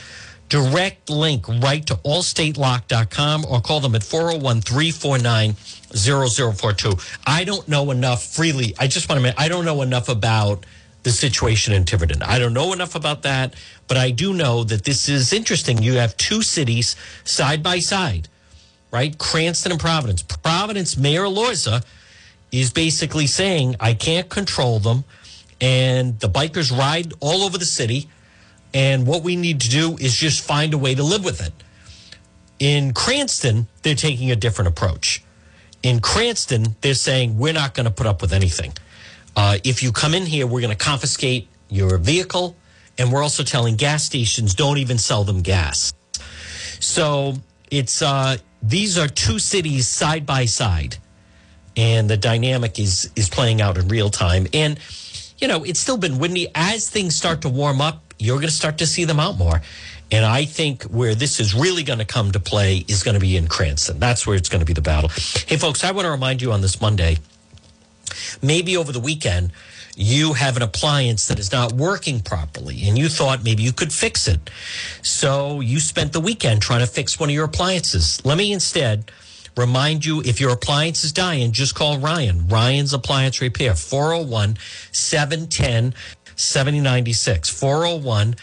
[0.49, 5.53] direct link right to allstatelock.com or call them at 401 349
[5.95, 6.93] 0042.
[7.27, 8.75] I don't know enough freely.
[8.79, 10.65] I just want to I don't know enough about
[11.03, 12.23] the situation in Tiverton.
[12.23, 13.55] I don't know enough about that,
[13.87, 15.83] but I do know that this is interesting.
[15.83, 18.29] You have two cities side by side,
[18.91, 19.17] right?
[19.17, 20.23] Cranston and Providence.
[20.23, 21.85] Providence Mayor Elorza
[22.53, 25.05] is basically saying, I can't control them.
[25.61, 28.09] And the bikers ride all over the city.
[28.79, 31.53] And what we need to do is just find a way to live with it.
[32.61, 35.25] In Cranston, they're taking a different approach.
[35.83, 38.73] In Cranston, they're saying, we're not going to put up with anything.
[39.35, 42.55] Uh, if you come in here, we're going to confiscate your vehicle.
[42.99, 45.93] And we're also telling gas stations, don't even sell them gas.
[46.79, 47.35] So
[47.73, 50.99] it's uh, these are two cities side by side,
[51.77, 54.47] and the dynamic is is playing out in real time.
[54.53, 54.79] And
[55.39, 56.47] you know, it's still been windy.
[56.55, 59.63] As things start to warm up, you're going to start to see them out more.
[60.11, 63.21] And I think where this is really going to come to play is going to
[63.21, 63.99] be in Cranston.
[63.99, 65.11] That's where it's going to be the battle.
[65.47, 67.19] Hey, folks, I want to remind you on this Monday,
[68.43, 69.53] maybe over the weekend,
[69.97, 73.93] you have an appliance that is not working properly and you thought maybe you could
[73.93, 74.49] fix it.
[75.03, 78.25] So you spent the weekend trying to fix one of your appliances.
[78.25, 79.11] Let me instead
[79.59, 82.47] Remind you if your appliance is dying, just call Ryan.
[82.47, 84.57] Ryan's Appliance Repair, 401
[84.93, 85.95] 710
[86.39, 87.49] 7096.
[87.51, 88.37] 401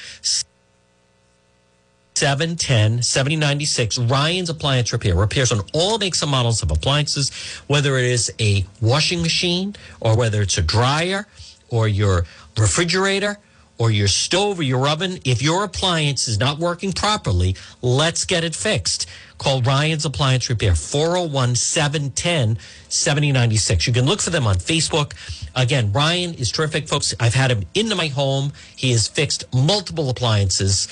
[2.15, 3.97] 710 7096.
[3.99, 5.15] Ryan's Appliance Repair.
[5.15, 7.31] Repairs on all makes and models of appliances,
[7.67, 11.27] whether it is a washing machine or whether it's a dryer
[11.69, 12.25] or your
[12.57, 13.37] refrigerator
[13.77, 15.19] or your stove or your oven.
[15.25, 19.07] If your appliance is not working properly, let's get it fixed.
[19.37, 22.57] Call Ryan's Appliance Repair, 401 710
[22.87, 23.87] 7096.
[23.87, 25.13] You can look for them on Facebook.
[25.55, 27.13] Again, Ryan is terrific, folks.
[27.19, 28.53] I've had him into my home.
[28.75, 30.87] He has fixed multiple appliances.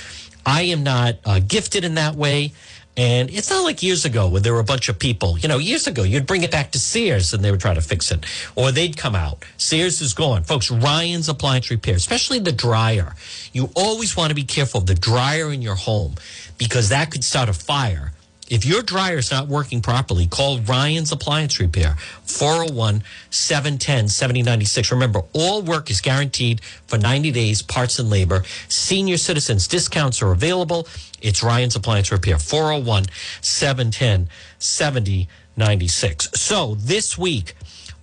[0.45, 2.51] I am not uh, gifted in that way.
[2.95, 5.37] And it's not like years ago when there were a bunch of people.
[5.39, 7.81] You know, years ago, you'd bring it back to Sears and they would try to
[7.81, 8.25] fix it,
[8.55, 9.43] or they'd come out.
[9.57, 10.43] Sears is gone.
[10.43, 13.15] Folks, Ryan's Appliance Repair, especially the dryer.
[13.51, 16.15] You always want to be careful of the dryer in your home
[16.57, 18.12] because that could start a fire.
[18.49, 24.91] If your dryer is not working properly, call Ryan's Appliance Repair, 401 710 7096.
[24.91, 28.43] Remember, all work is guaranteed for 90 days, parts and labor.
[28.67, 30.87] Senior citizens discounts are available.
[31.21, 33.05] It's Ryan's Appliance Repair, 401
[33.41, 34.29] 710
[34.59, 36.29] 7096.
[36.39, 37.55] So this week,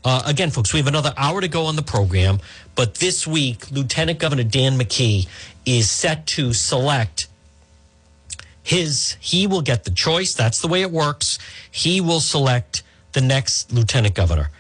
[0.05, 2.39] uh, again, folks, we have another hour to go on the program,
[2.75, 5.29] but this week, Lieutenant Governor Dan McKee
[5.67, 7.27] is set to select
[8.63, 11.39] his he will get the choice that's the way it works
[11.71, 12.83] he will select
[13.13, 14.51] the next lieutenant governor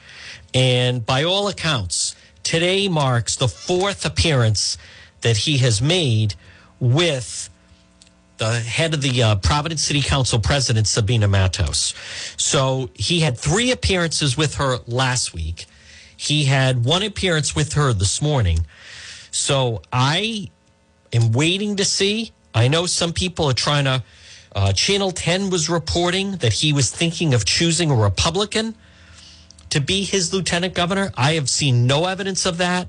[0.54, 4.78] and by all accounts today marks the fourth appearance
[5.20, 6.34] that he has made
[6.78, 7.50] with
[8.40, 11.94] the head of the uh, Providence City Council president, Sabina Matos.
[12.38, 15.66] So he had three appearances with her last week.
[16.16, 18.66] He had one appearance with her this morning.
[19.30, 20.48] So I
[21.12, 22.32] am waiting to see.
[22.54, 24.02] I know some people are trying to.
[24.52, 28.74] Uh, Channel 10 was reporting that he was thinking of choosing a Republican
[29.70, 31.12] to be his lieutenant governor.
[31.16, 32.88] I have seen no evidence of that.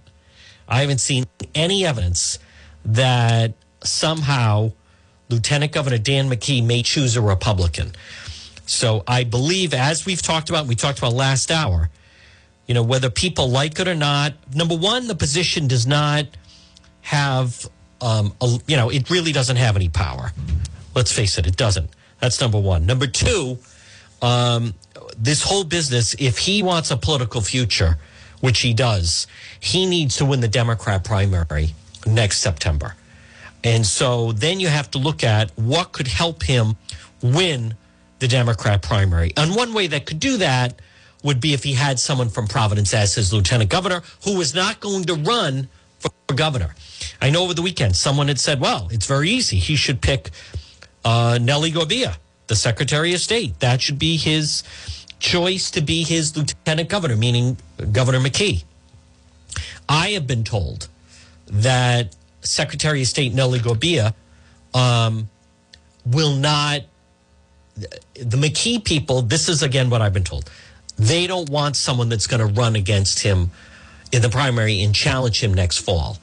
[0.67, 2.39] I haven't seen any evidence
[2.83, 3.53] that
[3.83, 4.71] somehow
[5.29, 7.91] Lieutenant Governor Dan McKee may choose a Republican.
[8.65, 11.89] So I believe, as we've talked about, we talked about last hour,
[12.67, 16.25] you know, whether people like it or not, number one, the position does not
[17.01, 17.69] have,
[18.01, 18.33] um,
[18.67, 20.31] you know, it really doesn't have any power.
[20.95, 21.89] Let's face it, it doesn't.
[22.19, 22.85] That's number one.
[22.85, 23.57] Number two,
[24.21, 24.73] um,
[25.17, 27.97] this whole business, if he wants a political future,
[28.39, 29.27] which he does,
[29.59, 31.73] he needs to win the Democrat primary
[32.05, 32.95] next September.
[33.63, 36.75] And so then you have to look at what could help him
[37.21, 37.75] win
[38.19, 39.31] the Democrat primary.
[39.37, 40.79] And one way that could do that
[41.23, 44.79] would be if he had someone from Providence as his lieutenant governor who was not
[44.79, 46.73] going to run for governor.
[47.21, 49.57] I know over the weekend someone had said, well, it's very easy.
[49.57, 50.31] He should pick
[51.05, 52.17] uh, Nellie Gorbea,
[52.47, 53.59] the Secretary of State.
[53.59, 54.63] That should be his
[55.19, 57.57] choice to be his lieutenant governor, meaning
[57.91, 58.63] Governor McKee.
[59.87, 60.87] I have been told
[61.47, 64.13] that Secretary of State Nellie Gorbea
[64.73, 65.29] um,
[66.05, 66.81] will not.
[67.75, 70.49] The McKee people, this is again what I've been told.
[70.97, 73.51] They don't want someone that's going to run against him
[74.11, 76.17] in the primary and challenge him next fall.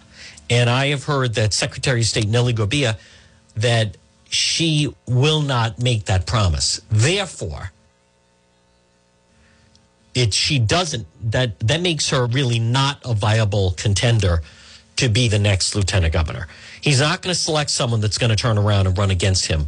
[0.51, 2.99] And I have heard that Secretary of State Nellie Gorbea
[3.57, 3.97] that
[4.31, 6.81] she will not make that promise.
[6.91, 7.73] Therefore,
[10.15, 14.43] it she doesn't that that makes her really not a viable contender
[14.97, 16.49] to be the next lieutenant governor.
[16.81, 19.67] He's not going to select someone that's going to turn around and run against him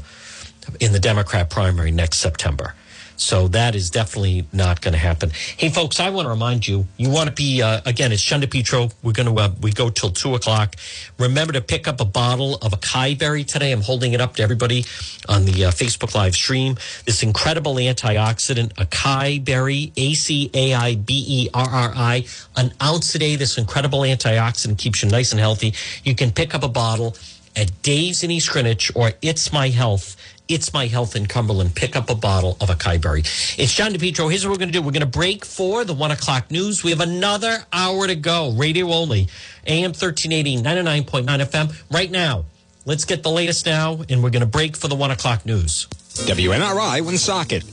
[0.80, 2.74] in the Democrat primary next September.
[3.20, 5.30] So that is definitely not going to happen.
[5.30, 8.40] Hey, folks, I want to remind you, you want to be, uh, again, it's Sean
[8.40, 8.92] DePetro.
[9.02, 10.74] We're going to, uh, we go till two o'clock.
[11.18, 13.72] Remember to pick up a bottle of acai berry today.
[13.72, 14.86] I'm holding it up to everybody
[15.28, 16.76] on the uh, Facebook live stream.
[17.04, 22.24] This incredible antioxidant, acai berry, A C A I B E R R I,
[22.56, 23.36] an ounce a day.
[23.36, 25.74] This incredible antioxidant keeps you nice and healthy.
[26.04, 27.14] You can pick up a bottle
[27.56, 30.16] at Dave's in East Greenwich or It's My Health
[30.50, 31.74] it's My Health in Cumberland.
[31.76, 33.20] Pick up a bottle of acai berry.
[33.20, 34.28] It's John DePetro.
[34.28, 34.82] Here's what we're going to do.
[34.82, 36.82] We're going to break for the one o'clock news.
[36.82, 38.52] We have another hour to go.
[38.52, 39.28] Radio only.
[39.66, 41.82] AM 1380, 99.9 FM.
[41.92, 42.46] Right now,
[42.84, 45.86] let's get the latest now, and we're going to break for the one o'clock news.
[46.26, 47.64] WNRI Woonsocket.